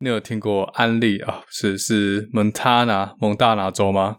[0.00, 1.40] 你有听过安利啊？
[1.48, 4.18] 是是蒙塔纳蒙大拿州吗？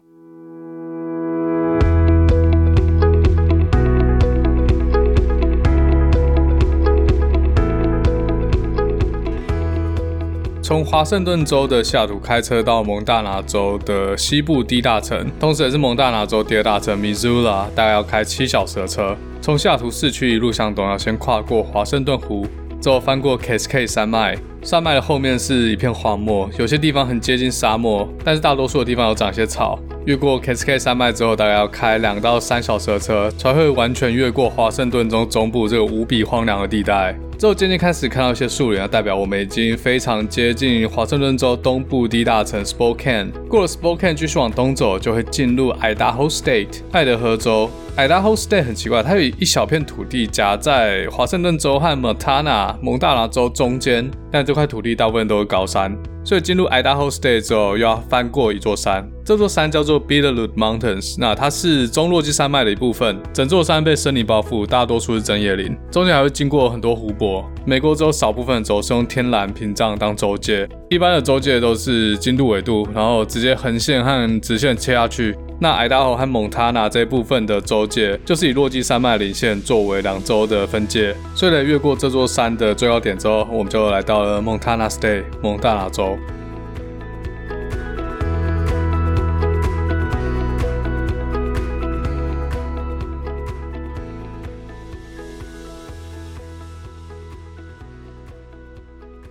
[10.62, 19.16] 从华盛顿州的下图开车到蒙大拿州的西部第一大城，同时也是蒙大拿州第二大城密苏拉，大概要开七小时的车。
[19.40, 22.46] 从下图市区一路向东，要先跨过华盛顿湖。
[22.80, 29.78] 之后翻过 Keske 山脉，山脉的后面是一片荒漠，有些地方很接近沙漠，但是大多数的地方有长些草。
[30.06, 37.14] 越过 Cascade 山脉之后，大概要开两到三小时的车，才会完全越过华盛顿州中部这个无比荒凉的地带。
[37.38, 43.30] 之后渐渐开始看到一些树林，代表我们已经非常接近华盛顿州东部第一大城 Spokane。
[43.48, 47.70] 过了 Spokane，继续往东走，就会进入 Idaho State 爱德荷州。
[47.96, 55.94] Idaho State 很奇怪，它有一小片土地夹在华盛顿州和 Montana 蒙大拿州中间，但这块土地大部分都是高山，
[56.30, 59.04] 所以进入 Idaho State 之后，又要翻过一座山。
[59.24, 63.20] 这座山叫做 Bitterroot Mountains，那它是中落基山脉的一部分。
[63.32, 67.44] 整座山被森林包覆，大多数是针叶林，中间还会经过很多湖泊。
[67.66, 75.36] 美国只有少部分的州是用天然屏障当州界，一般的州界都是经度纬度，然后直接横线和直线切下去。
[75.62, 81.14] 那爱达荷和蒙塔纳这一部分的州界，就是以落基山脉林线作为两州的分界。
[81.34, 86.16] 所以呢，越过这座山的最高点之后，我们就来到了蒙塔纳 State，蒙大拿州。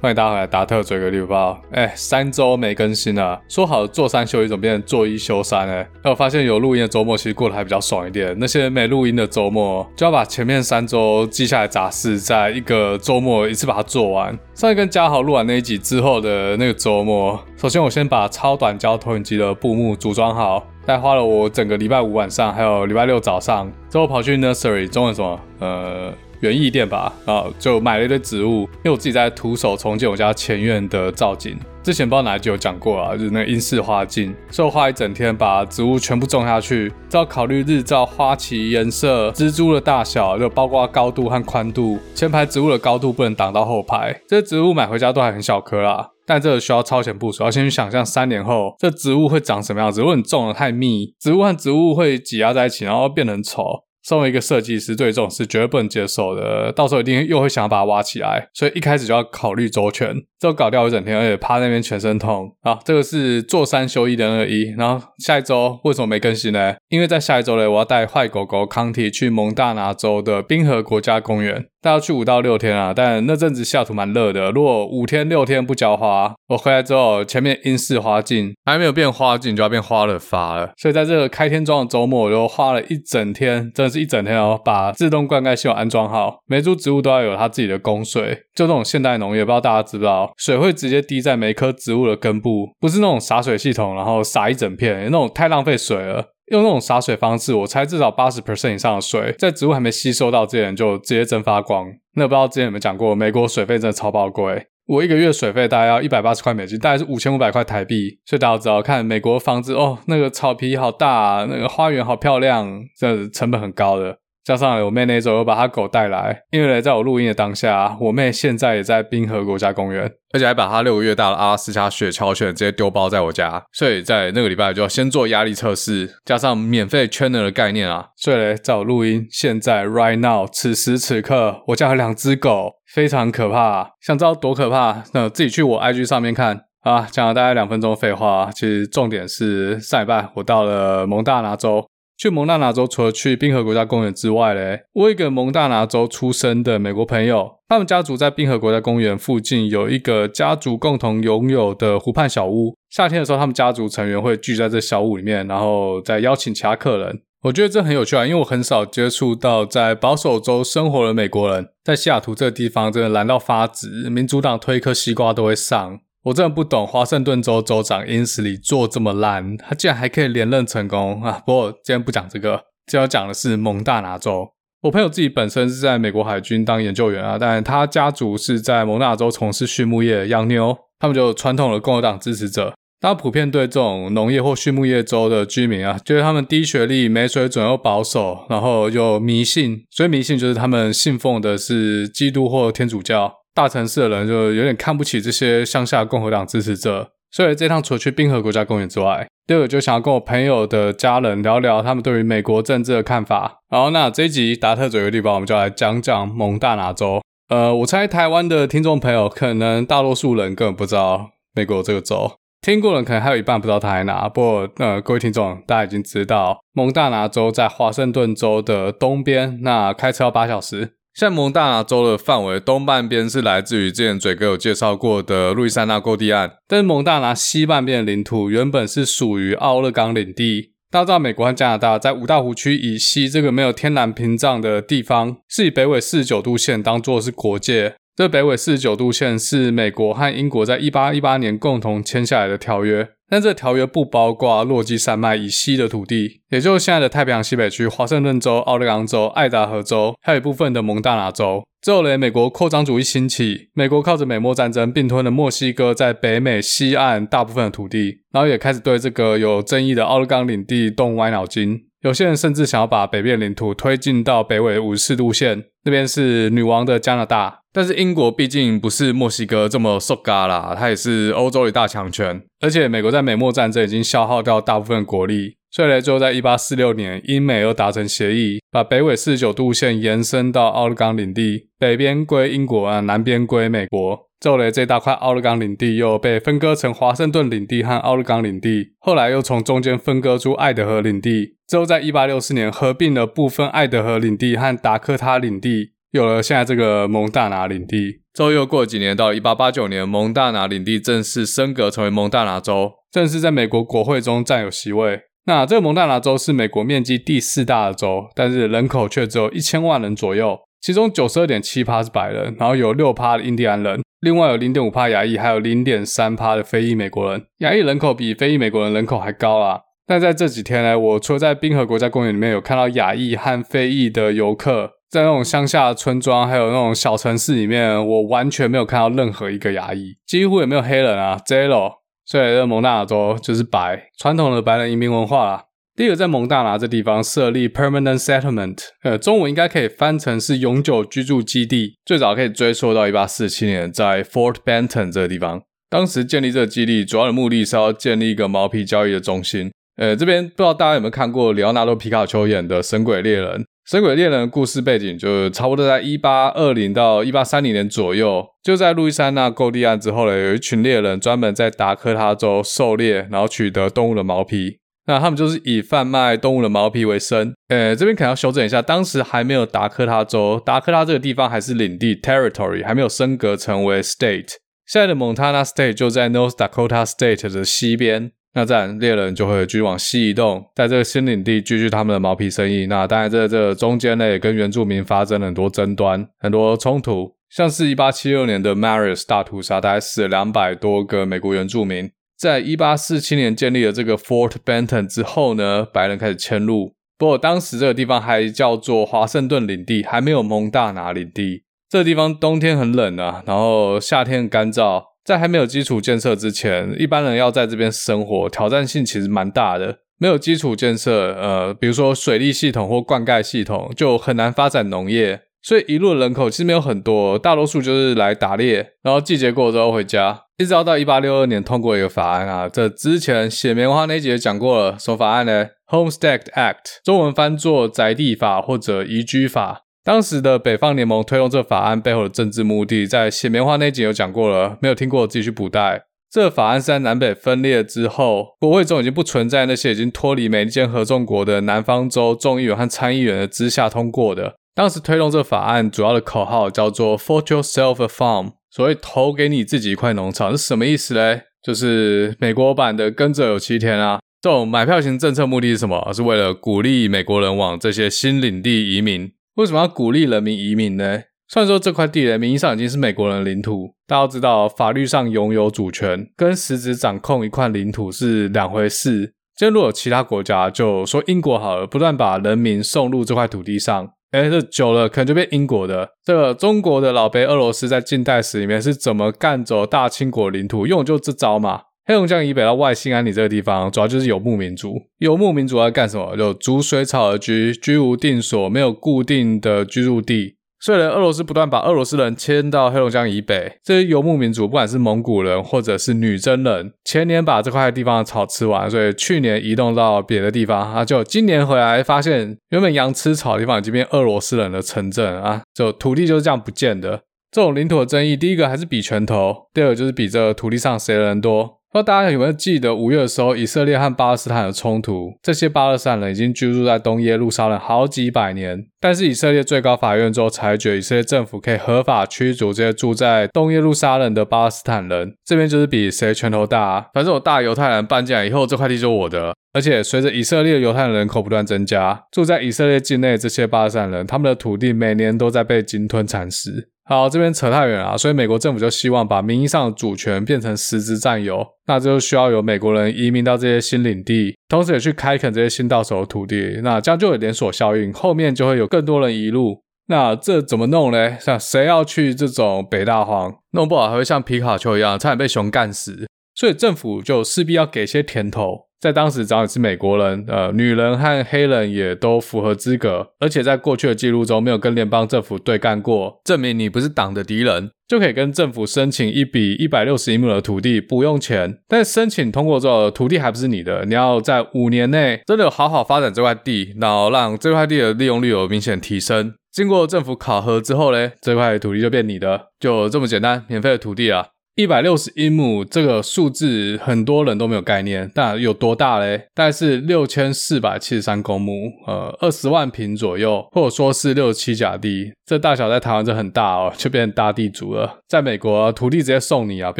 [0.02, 1.60] 欢迎大家回来，达特嘴个绿包。
[1.74, 5.74] 哎，三周没更新了，说好做三休一，怎么变成做一休三呢？
[6.04, 8.34] 哎，我发现有录音的周末其实过得还比较爽一点。
[8.40, 14.40] 那些没录音的周末，就要把前面三周记下来杂事，在一个周末一次把它做完。
[14.54, 25.38] 上一跟嘉豪录完那一集之后的那个周末，首先我先把超短焦投影机的布幕组装好，大概花了我整个礼拜五晚上，还有礼拜六早上，之后跑去 Nursery，中文什么？
[25.60, 26.14] 呃。
[26.42, 31.58] 园艺店吧，啊就买了一堆植物，因为我自己在徒手重建我家前院的造景。
[31.82, 41.98] 之前不知道哪一集有讲过啊，就是那个英式花境，所以花一整天把植物全部种下去，要考虑日照、花期、颜色、植株的大小，就包括高度和宽度。
[42.14, 44.22] 前排植物的高度不能挡到后排。
[44.28, 50.02] 这些植物买回家都还很小颗啦，但这个需要超前部署，要先去想象三年后这植物会长什么样子。
[50.02, 53.64] 如果你种得太密，植物和植物会挤压在一起，然后变得很丑。
[54.04, 56.72] 身为一个设计师，对这种是绝对不能接受的。
[56.72, 60.16] 到时候一定又会想要把它挖起来，所以一开始就要考虑周全。
[60.40, 62.50] 这搞掉一整天，而且趴那边全身痛。
[62.62, 64.74] 啊，这个是做三休一的那个一。
[64.78, 66.76] 然后下一周为什么没更新呢？
[66.88, 71.66] 因为在下一周呢，我要带坏狗狗康体去蒙大拿州的冰河国家公园。
[71.82, 74.52] 大概去五到六天啊，但那阵子下图蛮热的。
[74.52, 80.72] 如果五天六天不浇花，我回来之后前面英式花境还没有变花境，就要变花了发了。
[80.78, 86.40] 所以在这个开天窗的周末，我就花了一整天，真的是一整天哦，把自动灌溉系统安装好。
[86.48, 90.32] 每株植物都要有它自己的供水，就这种现代农业，不知道大家知不知道？
[90.38, 96.26] 水会直接滴在每棵植物的根部，不是那种洒水系统，然后洒一整片，那种太浪费水了。
[96.52, 101.88] 用那种洒水方式，我猜至少八十 percent 以上的水，在植物还没吸收到之前就直接蒸发光。
[102.16, 108.20] 那不知道之前有没有讲过，美国水费真的超爆贵，我一个月水费大概要一百八十块美金，大概是五千五百块台币。
[108.26, 114.18] 所以大家只要，看美国房子哦，那个草皮好大，那个花园好漂亮，这成本很高的。
[114.50, 135.04] 加上我妹那周又把她狗带来，因为呢，在我录音的当下，我妹现在也在冰河国家公园，而且还把她六个月大的阿拉斯加雪橇犬直接丢包在我家，所以在那个礼拜就要先做压力测试，加上免费 trainer 的概念啊，所以呢，在我录音现在 right now 此时此刻，我家有两只狗，非常可怕，想知道多可怕？
[135.14, 141.86] 那自己去我 IG 上面看啊，讲了大概两分钟废话，其实重点是上礼拜我到了蒙大拿州。
[142.20, 152.76] 去蒙大拿州，除了去冰河国家公园之外嘞，我一个蒙大拿州出生的美国朋友，他们家族在冰河国家公园附近有一个家族共同拥有的湖畔小屋。
[152.90, 157.22] 夏天的时候，他们家族成员会聚在这小屋里面，然后再邀请其他客人。
[157.44, 166.02] 我觉得这很有趣啊，因为我很少接触到在保守州生活的美国人，在西雅图这个地方真的蓝到发紫，民主党推一颗西瓜都会上。
[166.24, 171.42] 我真的不懂华盛顿州州长因斯里做这么烂，他竟然还可以连任成功啊！
[171.46, 172.58] 不过今天不讲这个，
[172.88, 174.50] 今天要讲的是蒙大拿州。
[174.82, 182.74] 我朋友自己本身是在美国海军当研究员啊，但他家族是在蒙大拿州从事畜牧业养牛，他们就传统的共和党支持者。
[183.02, 189.86] 大家普遍对这种农业或畜牧业州的居民啊，觉得他们低学历、没水准又保守，然后又迷信。
[189.90, 193.39] 所以迷信就是他们信奉的是基督或天主教。
[193.60, 197.12] 大城市的人就有点看不起这些乡下共和党支持者。
[197.30, 203.60] 所以这趟除了去冰河国家公园之外，第二个就想要跟我朋友的家人聊聊他们对于美国政治的看法。
[203.70, 207.22] 然后那这一集达特嘴的地方，我们就来讲讲蒙大拿州。
[207.50, 214.30] 呃，我猜台湾的听众朋友可能大多数人根本不知道美国这个州，听过的人可能还有一半不知道它在哪。
[214.30, 220.94] 不过呃，各位听众大家已经知道，蒙大拿州在华盛顿州的东边，那开车要八小时。
[221.14, 230.72] 像蒙大拿州的范围东半边是来自于之前嘴哥有介绍过的路易斯安那购地岸，但是蒙大拿西半边的领土原本是属于奥勒冈领地。
[230.92, 237.96] 大家知道，美国和加拿大在五大湖区以西这个没有天然屏障的地方，是以北纬四十九度线当做是国界。
[238.20, 243.08] 这北纬四十九度线是美国和英国在一八一八年共同签下来的条约。
[243.30, 251.64] 但这条约不包括落基山脉以西的土地，也就是现在的太平洋西北区、华盛顿州、奥勒冈州、爱达荷州，还有一部分的蒙大拿州。
[251.82, 261.86] 之后呢，美国扩张主义兴起，美国靠着美墨战争并吞了墨西哥在北美西岸大部分的土地，然后也开始对这个有争议的奥勒冈领地动歪脑筋。
[262.02, 267.60] 有些人甚至想要把北边领土推进到北纬五十四度线，那边是女王的加拿大。
[267.74, 272.42] 但是英国毕竟不是墨西哥这么瘦嘎啦，它也是欧洲一大强权。
[272.62, 284.29] 而且美国在美墨战争已经消耗掉大部分国力，所以，最后在一八四六年，英美又达成协议，把北纬四十九度线延伸到奥勒冈领地，北边归英国啊，南边归美国。
[284.40, 291.58] 之后呢，这大块奥勒冈领地又被分割成华盛顿领地和奥勒冈领地，后来又从中间分割出爱德荷领地。
[291.68, 298.22] 之后在一八六四年合并了部分爱德荷领地和达科他领地，有了现在这个蒙大拿领地。
[298.34, 305.20] 之后又过几年，到一八八九年，蒙大拿领地正式升格成为蒙大拿州，正式在美国国会中占有席位。
[305.46, 314.02] 那这个蒙大拿州是美国面积第四大的州，但是人口却只有一千万人左右，其中九十二点七趴是白人，然后有六趴的印第安人。
[314.22, 317.46] 另外有零点五趴亚裔，还有零点三趴的非裔美国人。
[317.60, 319.82] 亚裔人口比非裔美国人人口还高啦！
[320.06, 331.94] 但在这几天呢，我除了在冰河国家公园里面有看到亚裔和非裔的游客，在那种乡下村庄，还有那种小城市里面，我完全没有看到任何一个亚裔，几乎也没有黑人啊，zero。
[332.26, 335.64] 所以这蒙大拿州就是白，传统的白人移民文化啦。
[336.00, 341.98] 第一个在蒙大拿这地方设立 permanent settlement，呃，中文应该可以翻成是永久居住基地。
[342.06, 349.70] 最早可以追溯到一八四七年，在 Fort Benton 这个地方，当时建立这个基地主要的目的是要建立一个毛皮交易的中心。
[349.98, 353.60] 呃，这边不知道大家有没有看过里奥纳多皮卡丘演的《神鬼猎人》？
[353.92, 364.80] 《神鬼猎人》的故事背景就差不多在一八二零到一八三零年左右，就在路易斯安那购地案之后呢，有一群猎人专门在达科他州狩猎，然后取得动物的毛皮。
[365.10, 367.52] 那他们就是以贩卖动物的毛皮为生。
[367.70, 374.50] 呃，这边可能要修正一下，当时还没有达科他州，达科他这个地方还是领地 （territory），还没有升格成为 state。
[374.86, 378.32] 现在的 Montana State 就在 North Dakota State 的西边。
[378.54, 382.86] 那这样猎人就会继续往西移动，在这个新领地继续他们的毛皮生意。
[382.86, 392.10] 那当然，在这中间呢，也跟原住民发生了很多争端、很多冲突，像是一八七六年的 Marius 大屠杀，大概死了两百多个美国原住民。
[392.40, 396.94] 在一八四七年建立了这个 Fort Benton 之后呢，白人开始迁入。
[397.18, 401.66] 不过当时这个地方还叫做华盛顿领地，还没有蒙大拿领地。
[401.90, 405.04] 这个地方冬天很冷啊，然后夏天很干燥。
[405.26, 410.00] 在还没有基础建设之前，一般人要在这边生活，挑战性其实蛮大的。
[410.18, 415.42] 没有基础建设，呃，比如说水利系统或灌溉系统，就很难发展农业。
[415.62, 420.44] 所以一路人口其实没有很多，大多数就是来打猎，然后季节过之后回家。
[420.58, 429.84] 一直要到一八六二年通过一个法案啊，这之前写棉花那一集也讲过了，什么法案呢？Homestead Act，中文翻作宅地法或者移居法。
[430.04, 436.04] 当时的北方联盟推动这法案背后的政治目的，在写棉花那一集有讲过了，没有听过自己去补带。
[436.32, 444.56] 这个法案是在南北分裂之后，国会中已经不存在那些已经脱离美利坚合众国的南方州众议员和参议员的之下通过的。
[444.80, 448.54] 当时推动这个法案主要的口号叫做 “For yourself a farm”。
[448.72, 451.42] 所谓投给你自己一块农场是什么意思嘞？
[451.62, 454.22] 就是美国版的跟着有七天啊。
[454.42, 455.98] 这种买票型政策目的是什么？
[455.98, 459.30] 而是为了鼓励美国人往这些新领地移民。
[459.56, 461.24] 为什么要鼓励人民移民呢？
[461.50, 469.34] 虽然说这块地呢，名义上已经是美国人的领土，大家都知道法律上拥有主权跟实质掌控一块领土是两回事。
[469.58, 474.12] 今天如果有其他国家，就说英国好了，不断把人民送入这块土地上。
[474.32, 476.10] 哎，这久了可能就变英国的。
[476.24, 480.86] 这个中国的老辈俄罗斯在近代史里面是怎么干走大清国领土？
[480.86, 481.82] 用的就这招嘛。
[482.06, 484.96] 黑龙江以北到外兴安岭这个地方，主要就是游牧民族。
[485.18, 486.38] 游牧民族要干什么？
[486.38, 490.58] 就逐水草而居，居无定所，没有固定的居住地。
[490.80, 507.22] 所以，俄罗斯不断把俄罗斯人迁到黑龙江以北，这些游牧民族，不管是蒙古人或者是女真人，前年把这块地方的草吃完，所以去年移动到别的地方啊，就今年回来发现，原本羊吃草的地方已经变俄罗斯人的城镇啊，就土地就是这样不见的。
[507.52, 511.79] 这种领土的争议，第一个还是比拳头，第二个就是比这土地上谁的人多。
[511.92, 515.34] 不知道大家有没有记得五月的时候，以色列和巴勒斯坦的冲突？
[515.42, 525.34] 这些巴勒斯坦人已经居住在东耶路撒冷好几百年，但是以色列最高法院之后裁决，以色列政府可以合法驱逐这些住在东耶路撒冷的巴勒斯坦人。
[525.44, 529.56] 这边就是比谁拳头大，反正我大犹太人搬进来以后，这块地就我的。
[529.74, 536.90] 而且随着以色列犹太人口不断增加，住在以色列境内这些巴勒斯坦人，他们的土地每年都在被鲸吞蚕食。
[537.10, 549.82] 好，这边扯太远了，所以美国政府就希望把名义上的主权变成实质占有，那就需要有美国人移民到这些新领地，同时也去开垦这些新到手的土地，那这样就有连锁效应，后面就会有更多人移入。
[550.08, 551.36] 那这怎么弄呢？
[551.40, 558.89] 像谁要去这种北大荒，弄不好还会像皮卡丘一样，差点被熊干死，所以政府就势必要给些甜头。
[559.00, 571.78] 在当时，只要你是美国人，呃，女人和黑人也都符合资格，而且在过去的记录中没有跟联邦政府对干过，证明你不是党的敌人，就可以跟政府申请一笔一百六十英亩的土地，不用钱。
[571.88, 579.54] 但申请通过之后，土地还不是你的，你要在五年内真的好好发展这块地，然后让这块地的利用率有明显提升。
[579.72, 584.48] 经过政府考核之后呢，这块土地就变你的，就这么简单，免费的土地啊。
[584.80, 589.50] 一百六十英亩这个数字很多人都没有概念，但有多大嘞？
[589.54, 595.34] 大概是六千四百七十三公亩，呃，二十万坪左右，或者说是六十七甲地。
[595.46, 598.20] 这大小在台湾就很大哦，就变成大地主了。
[598.30, 600.00] 在美国，土地直接送你啊，不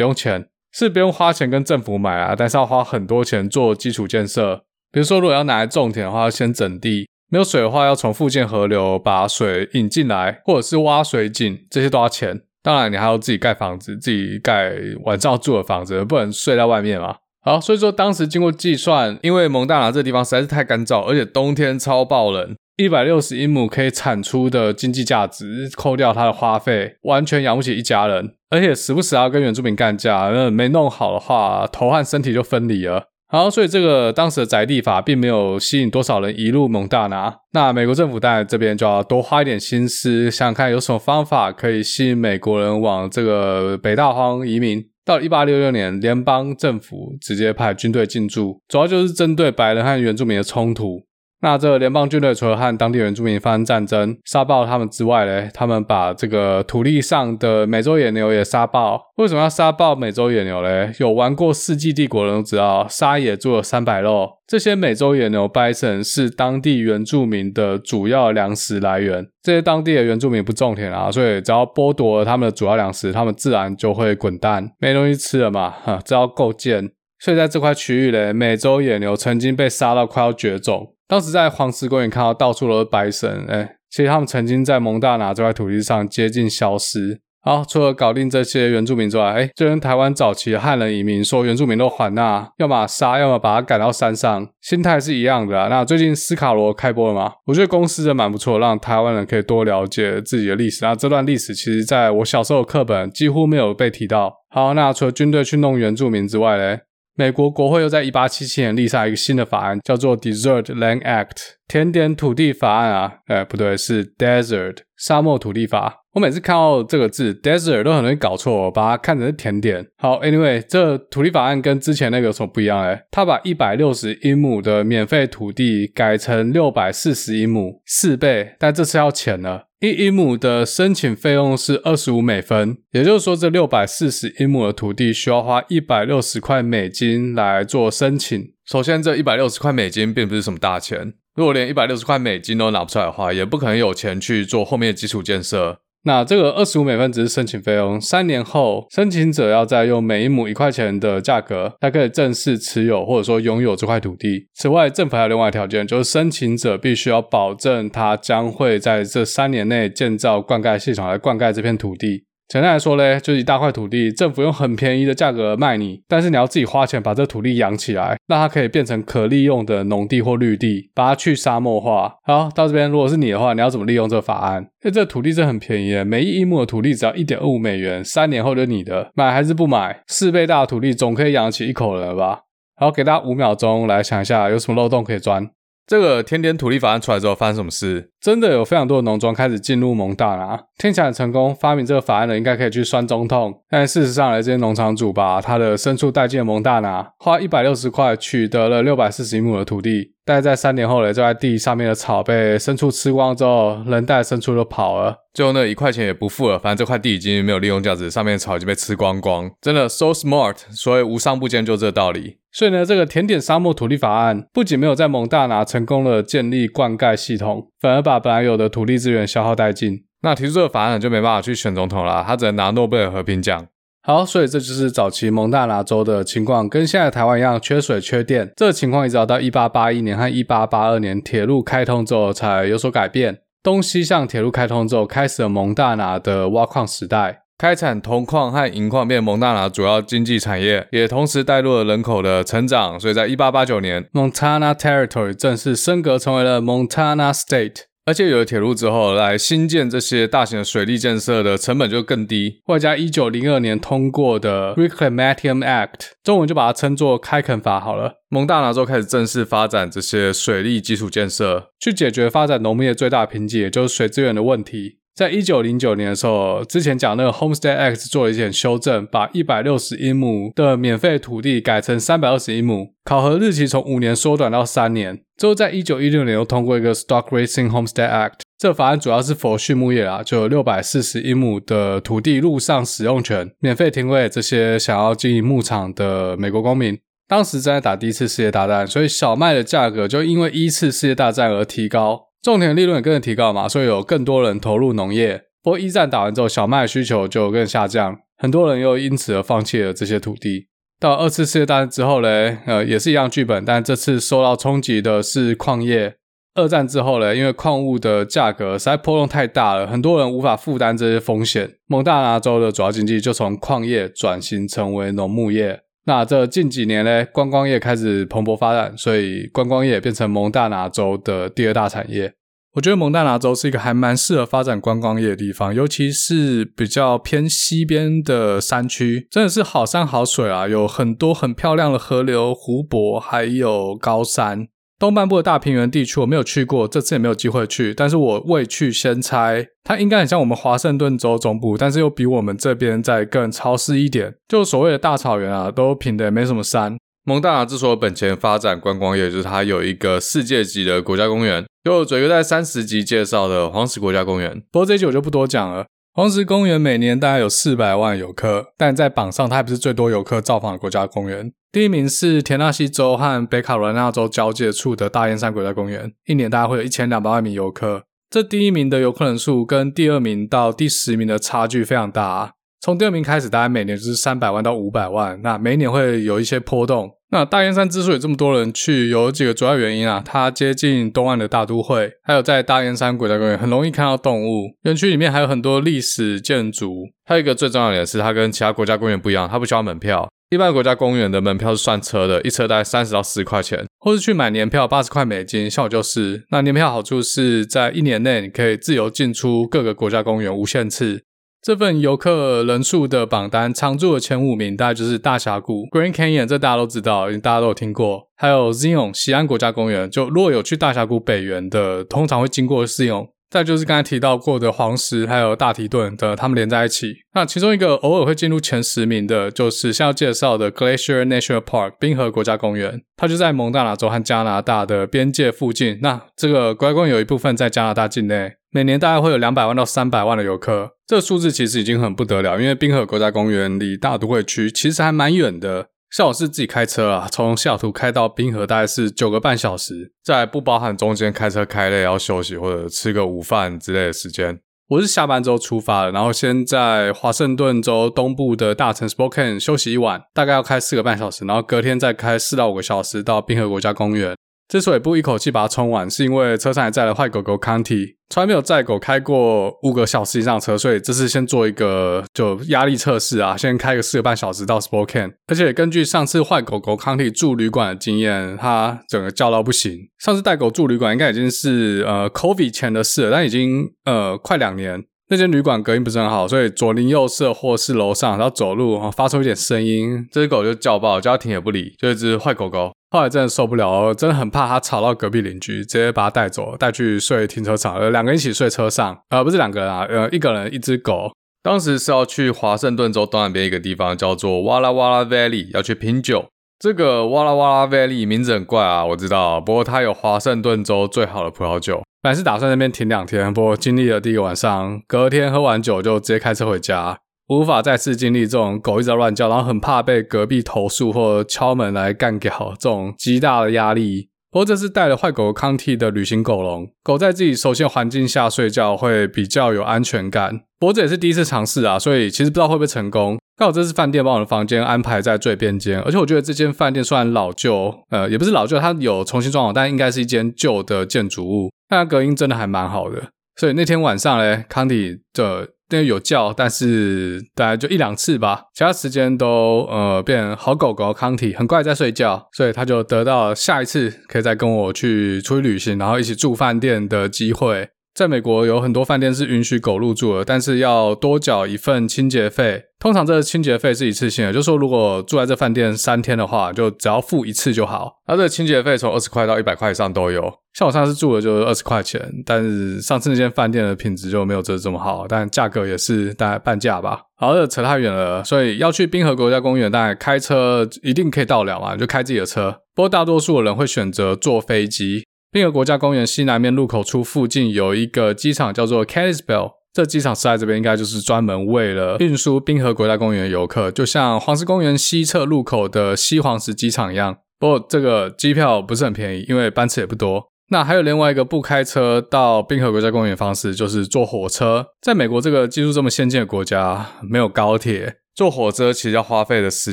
[0.00, 4.62] 用钱，是不用花钱跟政府买啊，但是要花很多钱做基础建设。
[4.90, 12.40] 比如说，如果要拿来种田的话，要先整地；没有水的话，要从附近河流把水引进来，或者是挖水井，这些都要钱。
[12.62, 14.72] 当然，你还要自己盖房子，自己盖
[15.04, 17.16] 晚上要住的房子，不能睡在外面嘛。
[17.42, 33.04] 好，所以说当时经过计算，因为蒙大拿这地方实在是太干燥，而且冬天超爆冷，一百六十英亩可以产出的经济价值，扣掉它的花费，完全养不起一家人，而且时不时要跟原住民干架，那没弄好的话，头和身体就分离了。
[33.32, 37.32] 好，所以这个当时的宅地法并没有吸引多少人移入蒙大拿。
[37.52, 44.84] 那美国政府当然这边就要多花一点心思，想想看有什么方法可以吸引美国人往这个北大荒移民。
[45.04, 51.00] 到一八六六年，联邦政府直接派军队进驻，主要就是针对白人和原住民的冲突。
[51.42, 59.00] 那这个联邦军队除了和当地原住民发生战争，杀爆他们之外呢，他们把这个土地上的美洲野牛也杀爆。
[59.16, 60.92] 为什么要杀爆美洲野牛嘞？
[60.98, 64.28] 有玩过《世纪帝国》的人都知道，杀野猪有三百肉。
[64.46, 69.26] 这些美洲野牛 bison 是当地原住民的主要粮食来源。
[69.42, 75.70] 这些当地的原住民不种田啊，所以只要剥夺了他们的主要粮食，他们自然就会滚蛋，没东西吃了嘛。
[75.70, 76.90] 哈，这要够贱。
[77.18, 80.94] 所以在这块区域嘞，美洲野牛曾经被杀到快要绝种。
[81.10, 87.20] 当时在黄石公园看到到处都是白人哎，其实他们曾经在蒙大拿这块土地上接近消失。
[87.42, 95.66] 好，除了搞定这些原住民之外，哎，就跟台湾早期的汉人移民说原住民都还纳，要么杀，要么把他赶到山上，心态是一样的啊。
[95.66, 97.32] 那最近斯卡罗开播了吗？
[97.46, 100.84] 我觉得公司真蛮不错，让台湾人可以多了解自己的历史。
[100.84, 104.32] 那这段历史其实在我小时候课本几乎没有被提到。
[104.50, 106.82] 好，那除了军队去弄原住民之外嘞？
[107.20, 111.36] 美国国会又在一八七七年立下一个新的法案，叫做 Desert Land Act，
[111.68, 115.98] 甜点土地法案啊，哎，不对，是 Desert 沙漠土地法。
[116.14, 119.86] 我每次看到这个字 Desert 都很容易搞错，把它看成是甜点。
[119.98, 122.98] 好，Anyway，这土地法案跟之前那个有什么不一样嘞？
[123.10, 129.66] 它把一百六十英亩的免费土地改成六百四十英亩，四倍，但这次要钱了。
[129.80, 138.52] 一英亩的申请费用是二十五美分，也就是说，这六百四十英亩的土地需要花一百六十块美金来做申请。
[138.66, 145.80] 首先，这一百六十块美金并不是什么大钱，如果连一百六十块美金都拿不出来的话，也不可能有钱去做后面的基础建设。
[146.04, 154.48] 那这个二十五美分只是申请费用，三年后申请者要再用每一亩一块钱的价格，才可以正式持有或者说拥有这块土地。
[154.54, 162.24] 此外，政府还有另外条件，就是申请者必须要保证他将会在这三年内建造灌溉系统来灌溉这片土地。
[162.50, 172.16] 简单来说嘞，就是一大块土地，政府用很便宜的价格卖你，但是你要自己花钱把这土地养起来，让它可以变成可利用的农地或绿地，把它去沙漠化。
[172.24, 174.62] 好，到这边，如果是你的话，你要怎么利用这个法案？
[174.82, 180.02] 因为这土地真的很便宜，每一英亩的土地只要一点二五美元，三年后就你的，买还是不买？
[180.08, 182.40] 四倍大的土地总可以养起一口人吧？
[182.74, 185.48] 好，给大家五秒钟来想一下，有什么漏洞可以钻。
[185.90, 188.12] 这个天天土地法案出来之后，发生什么事？
[188.20, 191.52] 真的有非常多的农庄开始进入蒙大拿，听起来很成功。
[191.52, 200.12] 发明这个法案的应该可以去酸总统，但事实上，来这些农场主把他的牲畜带进了蒙大拿，花一百六十块取得了六百四十一亩的土地。
[200.24, 206.56] 但在三年后呢，这块地上面的草被牲畜吃光之后，人带牲畜都跑了，最后那一块钱也不付了。
[206.56, 209.50] 反正这块地已经没有利用价值，上面的草已经被吃光光。
[209.60, 212.36] 真的 so smart，所以无商不奸就这个道理。
[212.52, 220.04] 所以呢，这个甜点沙漠土地法案不仅没有在蒙大拿成功的建立灌溉系统，反而把本来有的土地资源消耗殆尽。
[220.22, 223.66] 那提出这个法案就没办法去选总统了，他只能拿诺贝尔和平奖。
[224.02, 228.50] 好，所以这就是早期蒙大拿州的情况，跟现在台湾一样，缺水缺电。
[228.56, 233.38] 这个情况一直到一八八一年和一八八二年铁路开通之后才有所改变。
[233.62, 242.98] 东西向铁路开通之后，开始了蒙大拿的挖矿时代，开采铜矿和银矿变蒙大拿主要经济产业，也同时带入了人口的成长。
[242.98, 247.82] 所以在一八八九年，Montana Territory 正式升格成为了 Montana State。
[248.06, 252.62] 而且有了铁路之后，来新建这些大型的水利建设的成本就更低。
[252.68, 258.14] 外加一九零二年通过的 Reclamation Act，中文就把它称作开垦法好了。
[258.30, 264.99] 蒙大拿州开始正式发展这些水利基础建设，去解决发展农业最大瓶颈，也就是水资源的问题。
[265.14, 275.20] 在一九零九年的时候，之前讲那个 Homestead Act 做了一点修正，把一百六十英亩的免费土地改成三百二十英亩，考核日期从五年缩短到三年。
[275.36, 286.98] 之后在一九一六年又通过一个 Stock Raising Homestead Act，这个法案主要是 for 畜牧业啊，就有六百四十英亩的土地陆上使用权，免费停喂这些想要经营牧场的美国公民。
[287.28, 292.29] 当时正在打第一次世界大战，所以小麦的价格就因为一次世界大战而提高。
[292.42, 295.42] 种田利润也跟着提高嘛，所以有更多人投入农业。
[295.62, 300.68] 不过一战打完之后，小麦的需求就更下降，很多人又因此而放弃了这些土地。
[300.98, 306.16] 到二次世界大战之后嘞，呃，也是一样剧本，但这次受到冲击的是矿业。
[306.54, 311.70] 二战之后嘞，因为矿物的价格实在波动太大了，很多人无法负担这些风险。
[311.86, 315.80] 蒙大拿州的主要经济就从矿业转型成为农牧业。
[316.10, 322.32] 那这近几年呢，观光业开始蓬勃发展，所以观光业变成蒙大拿州的第二大产业。
[322.74, 334.66] 我觉得蒙大拿州是一个还蛮适合发展观光业的地方，尤其是比较偏西边的山区，真的是好山好水啊，有很多很漂亮的河流、湖泊，还有高山。
[335.00, 337.94] 东半部的大平原地区我没有去过，这次也没有机会去。
[337.94, 344.34] 但是我未去先猜，它应该很像我们华盛顿州中部，但是又比我们这边再更潮湿一点。
[344.46, 346.98] 就所谓的大草原啊，都平的没什么山。
[347.24, 354.62] 蒙大拿之所以本钱发展观光业，就是它有一个世界级的国家公园，有嘴哥在三十集介绍的黄石国家公园。
[354.70, 355.86] 不过这一集我就不多讲了。
[356.12, 361.50] 黄石公园每年大概有四百万游客，但在榜上它还不是最多游客造访的国家公园。
[361.72, 368.02] 第一名是田纳西州和北卡罗来纳州交界处的大雁山国家公园，一年大概会有一千两百万名游客。
[368.28, 372.50] 这第一名的游客人数跟第二名到第十名的差距非常大啊。
[372.80, 377.08] 从第二名开始，大概每年就是三百万到五百万，那每一年会有一些波动。
[377.30, 380.20] 那大雁山之所以这么多人去，有几个主要原因啊。
[380.24, 384.64] 它接近东岸的大都会，还有在大雁山国家公园很容易看到动物。
[384.82, 387.10] 园区里面还有很多历史建筑。
[387.24, 390.28] 还有一个最重要的是，它跟其他国家公园不一样，它不需要门票。
[390.50, 395.70] 一般国家公园的门票是算车的，一车大概三十到四十块钱，或是去买年票八十块美金。
[395.70, 401.22] 像我就是，那年票好处是在一年内你可以自由进出各个国家公园无限次。
[401.62, 408.28] 这份游客人数的榜单，常驻的前五名大概就是大峡谷 （Grand Canyon），这大家都知道，因为大家都有听过。
[408.36, 413.28] 还有 Zion 西安国家公园，就如果有去大峡谷北缘的，通常会经过 Zion。
[413.50, 417.16] 再就是刚才提到过的黄石，还有大提顿的，他们连在一起。
[417.34, 425.98] 那其中一个偶尔会进入前十名的，就是现在要介绍的 Glacier National Park 冰河国家公园，它就在蒙大拿州和加拿大的边界附近。
[426.00, 430.92] 那这个国家公园有一部分在加拿大境内，每年大概会有两百万到三百万的游客。
[431.08, 435.88] 这个数字其实已经很不得了，因为冰河国家公园离大都会区其实还蛮远的。
[436.10, 444.58] 像我是自己开车啊，从西雅图开到冰河大概是九个半小时，在不包含中间开车开累要休息或者吃个午饭之类的时间。
[444.88, 454.34] 我是下班之后出发的，然后先在华盛顿州东部的大城 Spokane 休息一晚，大概要开四个半小时，然后隔天再开四到五个小时到冰河国家公园。
[454.70, 469.98] 之所以不一口气把它冲完，是因为车上还载了坏狗狗 County，从来没有载狗开过五个小时以上车，所以这次先做一个就压力测试啊，先开个四个半小时到 Spokane，而且根据上次坏狗狗 County 住旅馆的经验，它整个叫到不行。
[470.20, 482.92] 上次带狗住旅馆应该已经是呃 COVID 前的事了，但已经呃快两年，那间旅馆隔音不是很好，所以左邻右舍或是楼上然后走路啊发出一点声音，这只狗就叫爆，叫它停也不理，就一只坏狗狗。
[483.10, 491.32] 后来真的受不了，真的很怕他吵到隔壁邻居，直接把他带走，带去睡停车场，呃，两个人一起睡车上，呃，不是两个人啊，呃，一个人一只狗。
[491.62, 496.46] 当时是要去华盛顿州东南边一个地方，叫做 Walla Walla Valley，要去品酒。
[496.78, 502.00] 这个 Walla Walla Valley 名字很怪啊，我知道，不过它有华盛顿州最好的葡萄酒。
[502.22, 507.18] 本来是打算那边停两天，不过经历了第一个晚上，隔天喝完酒就直接开车回家，
[507.50, 514.28] 无法再次经历这种狗一直在乱叫，然后很怕被隔壁投诉或敲门来干掉这种极大的压力。
[514.52, 520.60] 不过这次带了坏狗康体的旅行狗笼，狗在自己熟悉的环境下睡觉会比较有安全感。
[520.78, 523.36] 不过这也是第一次尝试啊，所以其实不知道会不会成功。
[523.56, 533.30] 刚好这次饭店把我的房间安排在最边间，而且我觉得这间饭店虽然老旧，呃，也不是老旧，它有重新装潢，但应该是一间旧的建筑物，但它隔音真的还蛮好的。
[533.56, 535.70] 所以那天晚上嘞，康体的。
[535.90, 547.88] 因为有叫，但是大概就一两次吧，其他时间都呃变好狗狗康体，很快在睡觉，所以他就得到下一次可以再跟我去出去旅行，然后一起住饭店的机会。
[548.20, 552.82] 在美国有很多饭店是允许狗入住的，但是要多缴一份清洁费。
[552.98, 558.12] 通常这个清洁费是一次性的，就是说如果住在这饭店三天的话，就只要付一次就好。
[558.26, 560.52] 它这个清洁费从二十块到一百块以上都有。
[560.74, 567.22] 像我上次住的就是二十块钱，但是上次那间饭店的品质就没有这这么好，但价格也是大概半价吧。
[567.38, 572.70] 好，这扯太远了，所以要去冰河国家公园，大概开车一定可以到了嘛，就开自己的车。
[572.94, 575.24] 不过大多数的人会选择坐飞机。
[575.52, 579.72] 冰河国家公园西南面入口处附近有一个机场，叫做 Kalispell。
[579.92, 587.38] 这机场是在这边，应该就是专门为了运输冰河国家公园的游客，就像黄石公园西侧入口的西黄石机场一样。
[587.58, 590.46] 不过这个机票不是很便宜，因为班次也不多。
[590.68, 594.86] 那还有另外一个不开车到冰河国家公园的方式，就是坐火车。
[595.02, 598.18] 在美国这个技术这么先进的国家，没有高铁。
[598.40, 599.92] 坐火车其实要花费的时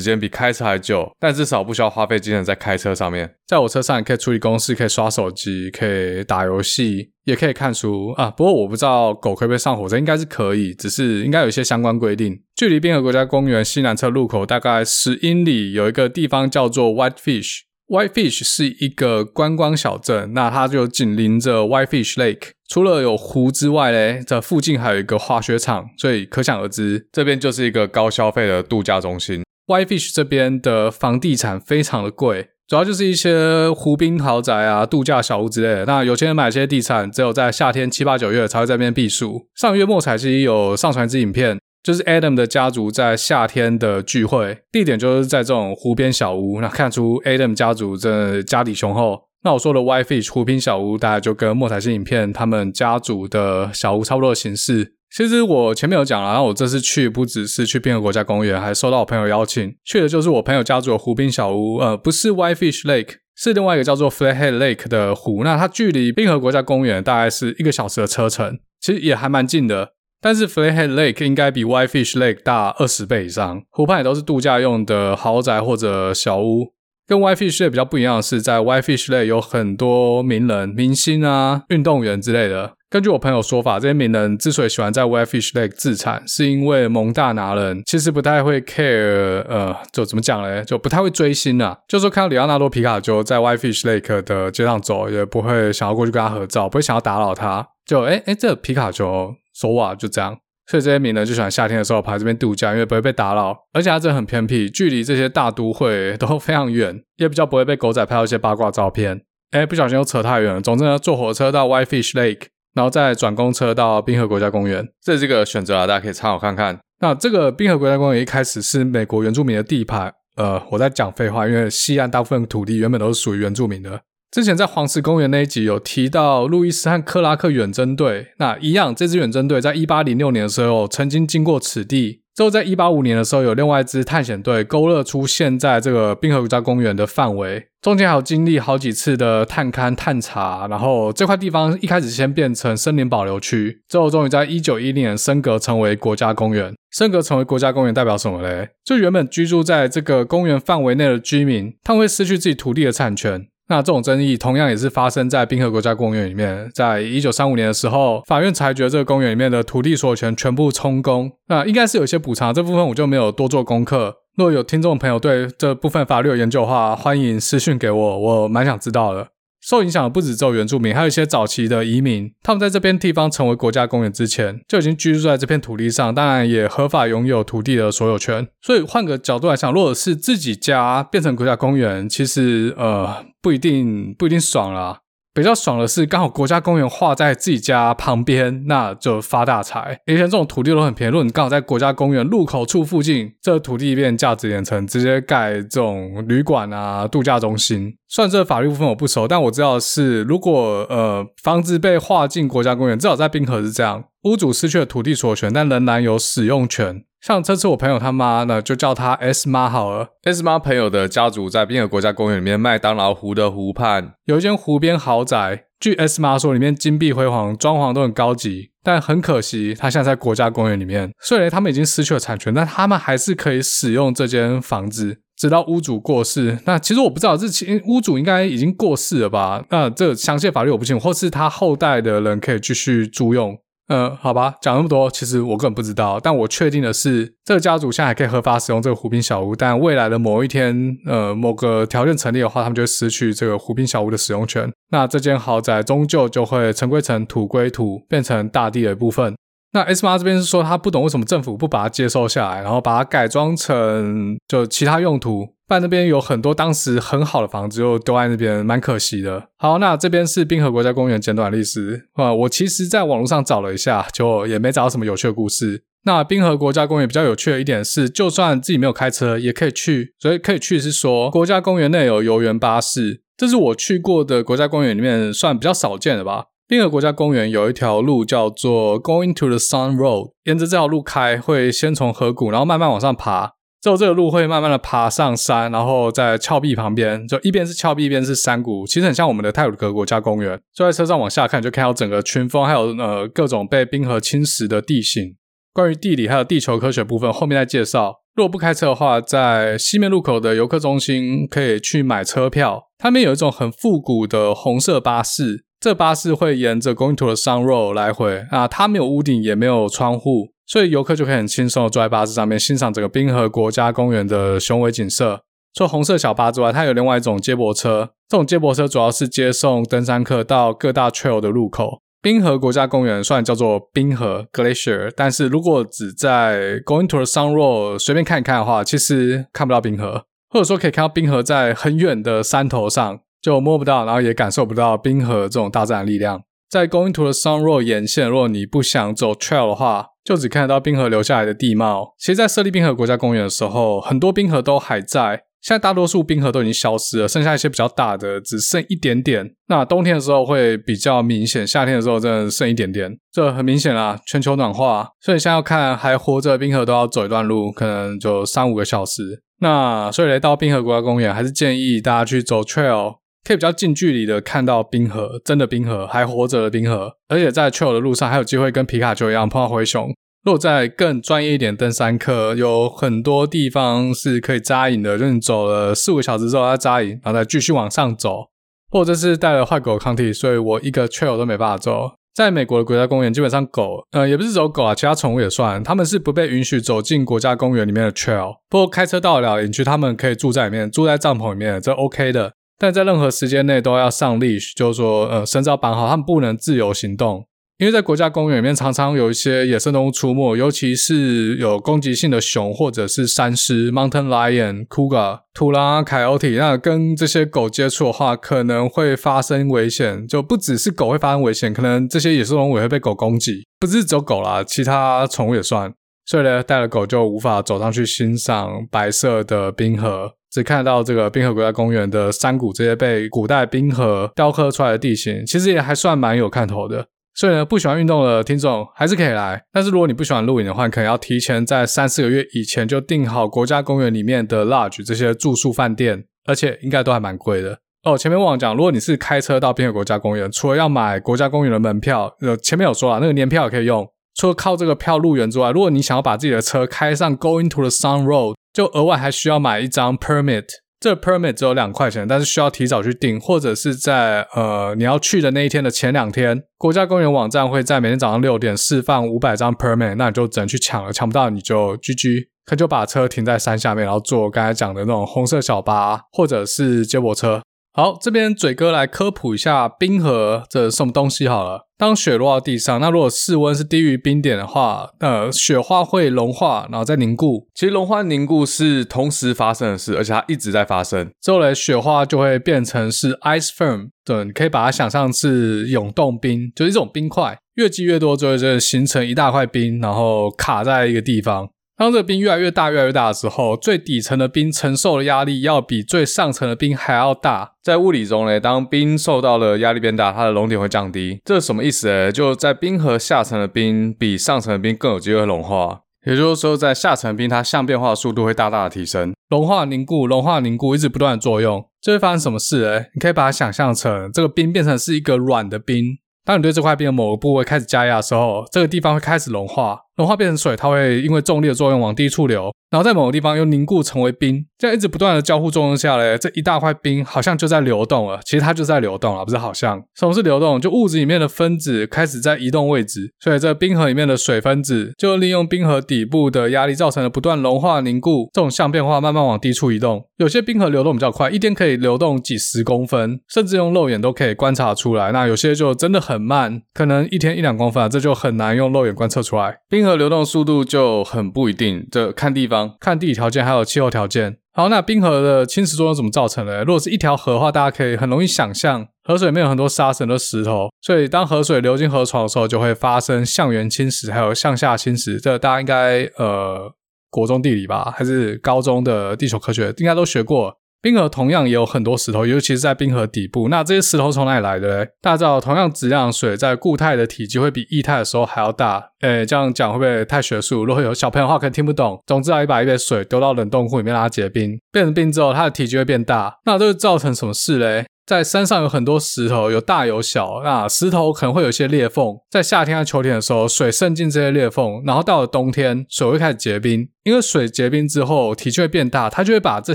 [0.00, 3.34] 间比开车还久，但至少不需要花费精神在开车上面。
[3.46, 8.30] 在我车上，你可以处理公事，可以刷手机，可以打游戏，也可以看书啊。
[8.30, 12.40] 不过我不知道狗可不可以上火车，应该是可以，只是应该有一些相关规定。
[12.56, 17.67] 距离冰河国家公园西南侧路口大概十英里，有一个地方叫做 Whitefish。
[17.88, 22.50] Whitefish 是一个观光小镇，那它就紧邻着 Whitefish Lake。
[22.68, 29.42] 除了有湖之外嘞，这附近还有一个滑雪场，所以可想而知，这边就是一个高消费的度假中心。
[29.66, 35.84] Whitefish 这边的房地产非常的贵，主要就是一些湖滨豪宅啊、度假小屋之类的。
[35.86, 39.46] 那有钱人买这些地产，只有在夏天七八九月才会在这边避暑。
[39.54, 41.58] 上月末彩姬有上传一支影片。
[41.82, 46.60] 就是 Adam 的家族在夏天的聚会，地点就是在这种湖边小屋。
[46.60, 49.28] 那看出 Adam 家族真的家底雄厚。
[49.44, 54.94] 那我说的 WiFi 湖边小屋，大概就跟莫彩星影片他们家族的小屋差不多的形式。
[55.16, 61.76] 其实我前面有讲了，然后我这次去不只是去冰河国家公园，还收到我朋友邀请，去的就是我朋友家族的湖滨小屋。
[61.76, 65.44] 呃，不是 WiFi Lake，是另外一个叫做 Flathead Lake 的湖。
[65.44, 69.92] 那它距离冰河国家公园大概是一个小时的车程，其实也还蛮近的。
[70.20, 76.72] 但是 Flathead Lake 应该比 Whitefish Lake 大二十倍以上，湖畔也都是度假用的豪宅或者小屋。
[77.06, 82.74] 跟 Whitefish Lake 比较不一样的是，在 Whitefish Lake 有很多名人、明星啊、运动员之类的。
[82.90, 91.78] 根据我朋友说法，这些名人之所以喜欢在 Whitefish Lake 自产，是因为蒙大拿人其实不太会 care，呃，就怎么讲嘞，就不太会追星啊。
[91.86, 97.66] 就说看到里奥纳多皮卡丘在 Whitefish Lake 的街上走，也不会想要过去跟他合照，不会想要打扰他。
[97.86, 99.34] 就诶诶，这皮卡丘。
[99.58, 109.22] 说话就这样，所以这些名人就喜欢夏天的时候跑来这边度假，因为不会被打扰，而且它真的很偏僻，距离这些大都会都非常远，也比较不会被狗仔拍到一些八卦照片。
[109.50, 110.60] 哎，不小心又扯太远了。
[110.60, 112.42] 总之呢，坐火车到 Whitefish Lake，
[112.74, 116.78] 然后再转公车到滨河国家公园，这是一个选择啊，大家可以参考看看。
[117.00, 124.02] 那这个滨河国家公园一开始是美国原住民的地盘，呃，我在讲废话，因为西岸大部分土地原本都是属于原住民的。
[124.30, 146.74] 之前在黄石公园那一集有提到路易斯和克拉克远征队，那一样，这支远征队在一八零六年的时候曾经经过此地，之后在一八五年的时候有另外一支探险队勾勒出现在这个冰河国家公园的范围，中间还有经历好几次的探勘探查，然后这块地方一开始先变成森林保留区，之后终于在一九一零年升格成为国家公园。
[146.90, 148.68] 升格成为国家公园代表什么嘞？
[148.84, 153.46] 就原本居住在这个公园范围内的居民，他们会失去自己土地的产权。
[153.68, 156.70] 那这种争议同样也是发生在冰河国家公园里面。
[156.74, 161.30] 在一九三五年的时候，法院裁决这个公园里面的土地所有权全部充公。
[161.48, 164.16] 那应该是有些补偿，这部分我就没有多做功课。
[164.36, 169.28] 若有听众朋友对这部分法律有研究的话，欢迎私讯给我，我蛮想知道的。
[169.68, 172.32] 受影响的不止只有原住民，还有一些早期的移民。
[172.42, 178.48] 他们在这边地方成为国家公园之前，就已经居住在这片土地上，当然也合法拥有土地的所有权。
[178.62, 185.00] 所以换个角度来想，如果是自己家变成国家公园，其实呃不一定不一定爽啦。
[185.38, 190.00] 比较爽的是，刚好国家公园划在自己家旁边，那就发大财。
[190.06, 197.94] 以前这种土地都很便宜，如果你刚好在国家公园入口处附近，这土地变价值连城，直接盖这种旅馆啊、度假中心。
[198.08, 207.04] 虽然这法律部分我不熟，但我知道是，如果呃房子被划进国家公园，至少在滨河是这样，屋主失去了土地所有权，但仍然有使用权。
[207.20, 210.08] 像这次我朋友他妈呢，就叫他 S 妈好了。
[210.24, 215.64] S 妈朋友的家族在滨河国家公园里面麦当劳湖的湖畔有一间湖边豪宅。
[215.80, 218.72] 据 S 妈说，里面金碧辉煌，装潢都很高级。
[218.82, 226.58] 但很可惜，他现在在国家公园里面，虽然他们已经失去了产权，但他们还是可以使用这间房子，直到屋主过世。
[226.64, 227.46] 那其实我不知道，这
[227.86, 229.64] 屋主应该已经过世了吧？
[229.70, 233.56] 那这详细法律我不清楚，或是他后代的人可以继续租用。
[233.88, 236.20] 嗯，好吧，讲那么多，其实我根本不知道。
[236.22, 239.56] 但我确定的是，这个家族现在还可以合法使用这个湖滨小屋。
[239.56, 244.70] 但未来的某一天，呃，某个条件成立的话，他们就会失去这个湖滨小屋的使用权。
[244.90, 249.34] 那这间豪宅终究就会尘归尘，土归土，变成大地的一部分。
[249.72, 255.54] 那 S 妈这边是说，他不懂为什么政府不把它接收下来，然后把它改装成就其他用途。
[255.68, 259.48] 不然那边有很多当时很好的房子，就丢在那边，蛮可惜的。
[259.58, 262.32] 好，那这边是滨河国家公园简短历史啊。
[262.32, 265.84] 我其实在网络上找了一下，就也没找到什么有趣的故事。
[266.04, 270.14] 那滨河国家公园比较有趣的一点是，就算自己没有开车，也可以去。
[270.18, 276.46] 所以可以去是说，国家公园内有游园巴士，这是我去过的国家公园里面算比较少见的吧。
[276.66, 283.57] 滨河国家公园有一条路叫做 Going to the Sun Road，沿着这条路开，会先从河谷，然后慢慢往上爬。
[283.80, 290.60] 之后这个路会慢慢的爬上山，然后在峭壁旁边，就一边是峭壁，一边是山谷，其实很像我们的泰鲁格国家公园。
[290.74, 295.36] 坐在车上往下看，就看到整个群峰，还有呃各种被冰河侵蚀的地形。
[295.72, 298.16] 关于地理还有地球科学部分，后面再介绍。
[298.34, 302.88] 如果不开车的话，在西面路口的游客中心可以去买车票。
[302.98, 310.48] 他们有一种很复古的红色巴士，这巴士会沿着 Going to the Sun Road 来回啊，它没有屋顶，也没有窗户。
[310.68, 315.40] 所以游客就可以很轻松的坐在巴士上面，欣赏整个滨河国家公园的雄伟景色。
[315.74, 318.10] 除了红色小巴之外，它有另外一种接驳车。
[318.28, 322.02] 这种接驳车主要是接送登山客到各大 trail 的入口。
[322.20, 336.42] 滨河国家公园虽然叫做滨河 （Glacier），但是如果只在 Going to the Sun Road 随便看一看的话，其实看不到滨河，或者说可以看到滨河在很远的山头上，就摸不到，然后也感受不到滨河这种大自然力量。
[336.70, 342.14] 在 Going to the Sun Road 沿线，如果你不想走 trail 的话，就只看得到冰河留下来的地貌。
[342.18, 345.44] 其实，在设立冰河国家公园的时候，很多冰河都还在。
[345.60, 349.54] 现在大多数冰河都已经消失了，剩下一些比较大的，只剩一点点。
[349.66, 353.18] 那冬天的时候会比较明显，夏天的时候真的剩一点点。
[353.32, 359.42] 这很明显啦，全球暖化，所以现在要看还活着的冰河都要走一段路，可能就三五个小时。
[359.60, 363.16] 那所以来到冰河国家公园，还是建议大家去走 trail。
[363.44, 370.14] 可以比较近距离的看到冰河，真的冰河，还活着的冰河，而且在 trail 的路上还有机会跟皮卡丘一样碰到灰熊。
[370.44, 378.46] 如果在更专业一点登山客，有很多地方是可以扎营的，就你走了四五个小时之后再扎营，然后再继续往上走。
[378.90, 382.12] 或者是带了坏狗抗体，所以我一个 trail 都没办法走。
[382.34, 388.54] 在美国的国家公园，基本上狗，呃，也不是走狗啊，其他宠物也算，他们是不被允许走进国家公园里面的 trail。
[388.70, 392.52] 不过开车到了营区，他们可以住在里面，住在帐篷里面，这 OK 的。
[392.78, 397.44] 但在任何时间内都要上 leash，就是说，呃，绳子要绑好，他们不能自由行动。
[397.78, 406.58] 因为在国家公园里面，常常有一些野生动物出没，尤其是有攻击性的熊或者是山狮 （mountain lion、cougar）、土狼啊、coyote。
[406.58, 410.26] 那跟这些狗接触的话，可能会发生危险。
[410.26, 413.64] 就不只是狗会发生危险，可能这些野生动物也会被狗攻击。
[413.78, 415.92] 不只是只有狗啦，其他宠物也算。
[416.26, 420.32] 所以呢，带了狗就无法走上去欣赏白色的冰河。
[420.50, 427.06] 只看到这个滨河国家公园的山谷，这些被古代冰河雕刻出来的地形，其实也还算蛮有看头的。
[427.34, 429.62] 所以呢，不喜欢运动的听众还是可以来。
[429.72, 437.78] 但是如果你不喜欢露营的话，可能要提前在三四个月以前就订好国家公园里面的 lodge 这些住宿饭店，而且应该都还蛮贵的。
[438.02, 444.08] 哦，前面忘了讲，如果你是开车到滨河国家公园，除了要买国家公园的门票，呃，前面有说了，那个年票也可以用。
[444.34, 450.66] 除了靠这个票入园之外，如果你想要把自己的车开上 Going to the Sun Road，就额外还需要买一张 permit。
[451.00, 467.60] 这 permit 只有两块钱，但是需要提早去订，或者是在呃你要去的那一天的前两天，国家公园网站会在每天早上六点释放五百张 permit，那你就只能去抢了，抢不到你就 GG，可就把车停在山下面，然后坐刚才讲的那种红色小巴或者是接驳车。
[467.98, 471.88] 好，这边嘴哥来科普一下冰河这什么东西好了。
[471.96, 477.66] 当雪落到地上，那如果室温是低于冰点的话，呃，雪花会融化，然后再凝固。
[477.74, 481.28] 其实融化凝固是同时发生的事，而且它一直在发生。
[481.42, 491.68] 之后呢，雪花就会变成是 ice firm，对，你可以把它想象是永冻冰，就是一种冰块，越积越多，就会就形成一大块冰，然后卡在一个地方。
[491.98, 497.72] 当这个冰越来越大、越来越大的时候，最底层的冰承受的压力要比最上层的冰还要大。
[497.82, 501.40] 在物理中呢，当冰受到了压力变大，它的熔点会降低。
[501.44, 502.30] 这是什么意思呢？
[502.30, 506.02] 就在冰河下层的冰比上层的冰更有机会融化。
[506.24, 509.34] 也就是说，在下层冰它相变化的速度会大大的提升。
[509.50, 513.06] 融化凝固、融化凝固一直不断的作用，这会发生什么事呢？
[513.14, 516.18] 你可以把它想象成这个冰变成是一个软的冰。
[516.44, 520.02] 当你对这块冰的某个部位开始加压的时候，这个地方会开始融化。
[520.18, 528.40] 融化变成水，它会因为重力的作用往低处流，然后在某个地方又凝固成为冰，这样一直不断的交互作用下来，这一大块冰好像就在流动了。
[528.44, 530.02] 其实它就在流动了，不是好像。
[530.16, 530.80] 什么是流动？
[530.80, 540.24] 就物质里面的分子开始在移动位置，所以这冰河里面的水分子就利用冰河底部的压力造成了不断融化凝固这种相变化，慢慢往低处移动。
[540.38, 545.30] 有些冰河流动比较快，一天可以流动几十公分，甚至用肉眼都可以观察出来。
[545.30, 549.78] 那有些就真的很慢，可能一天一两公分啊，这就很难用肉眼观测出来。
[549.88, 550.78] 冰河流动速度。
[550.88, 554.56] 就很不一定，这看地方、看地理条件，还有气候条件。
[554.72, 556.84] 好，那冰河的侵蚀作用怎么造成的？
[556.84, 565.38] 如果是一条河的话，大家可以很容易想象，河水里面有很多沙石、很多石头，所以当河水流进河床的时候，就会发生向源侵蚀，还有向下侵蚀。
[565.42, 566.90] 这大家应该呃，
[567.28, 570.74] 国中地理吧，还是高中的地球科学，应该都学过。
[571.00, 573.68] 冰河同样也有很多石头，尤其是在冰河底部。
[573.68, 575.10] 那这些石头从哪里来的嘞？
[575.22, 579.10] 大家知道，同样质量的水在固态的体积会比液态的时候还要大。
[579.20, 580.84] 诶，这样讲会不会太学术？
[580.84, 582.20] 如果有小朋友的话，可能听不懂。
[582.26, 586.58] 总之啊，你把一杯水丢到冷冻库里面让它结冰，变成冰之后，它的体积会变大。
[586.64, 588.06] 那这会造成什么事嘞？
[588.28, 590.60] 在山上有很多石头，有大有小。
[590.62, 597.08] 那石头可能会有一些裂缝，在夏天和秋天的时候，水渗进这些裂缝，然后到了冬天，水会开始结冰。
[597.24, 599.94] 因为水结冰之后，体积会变大，它就会把这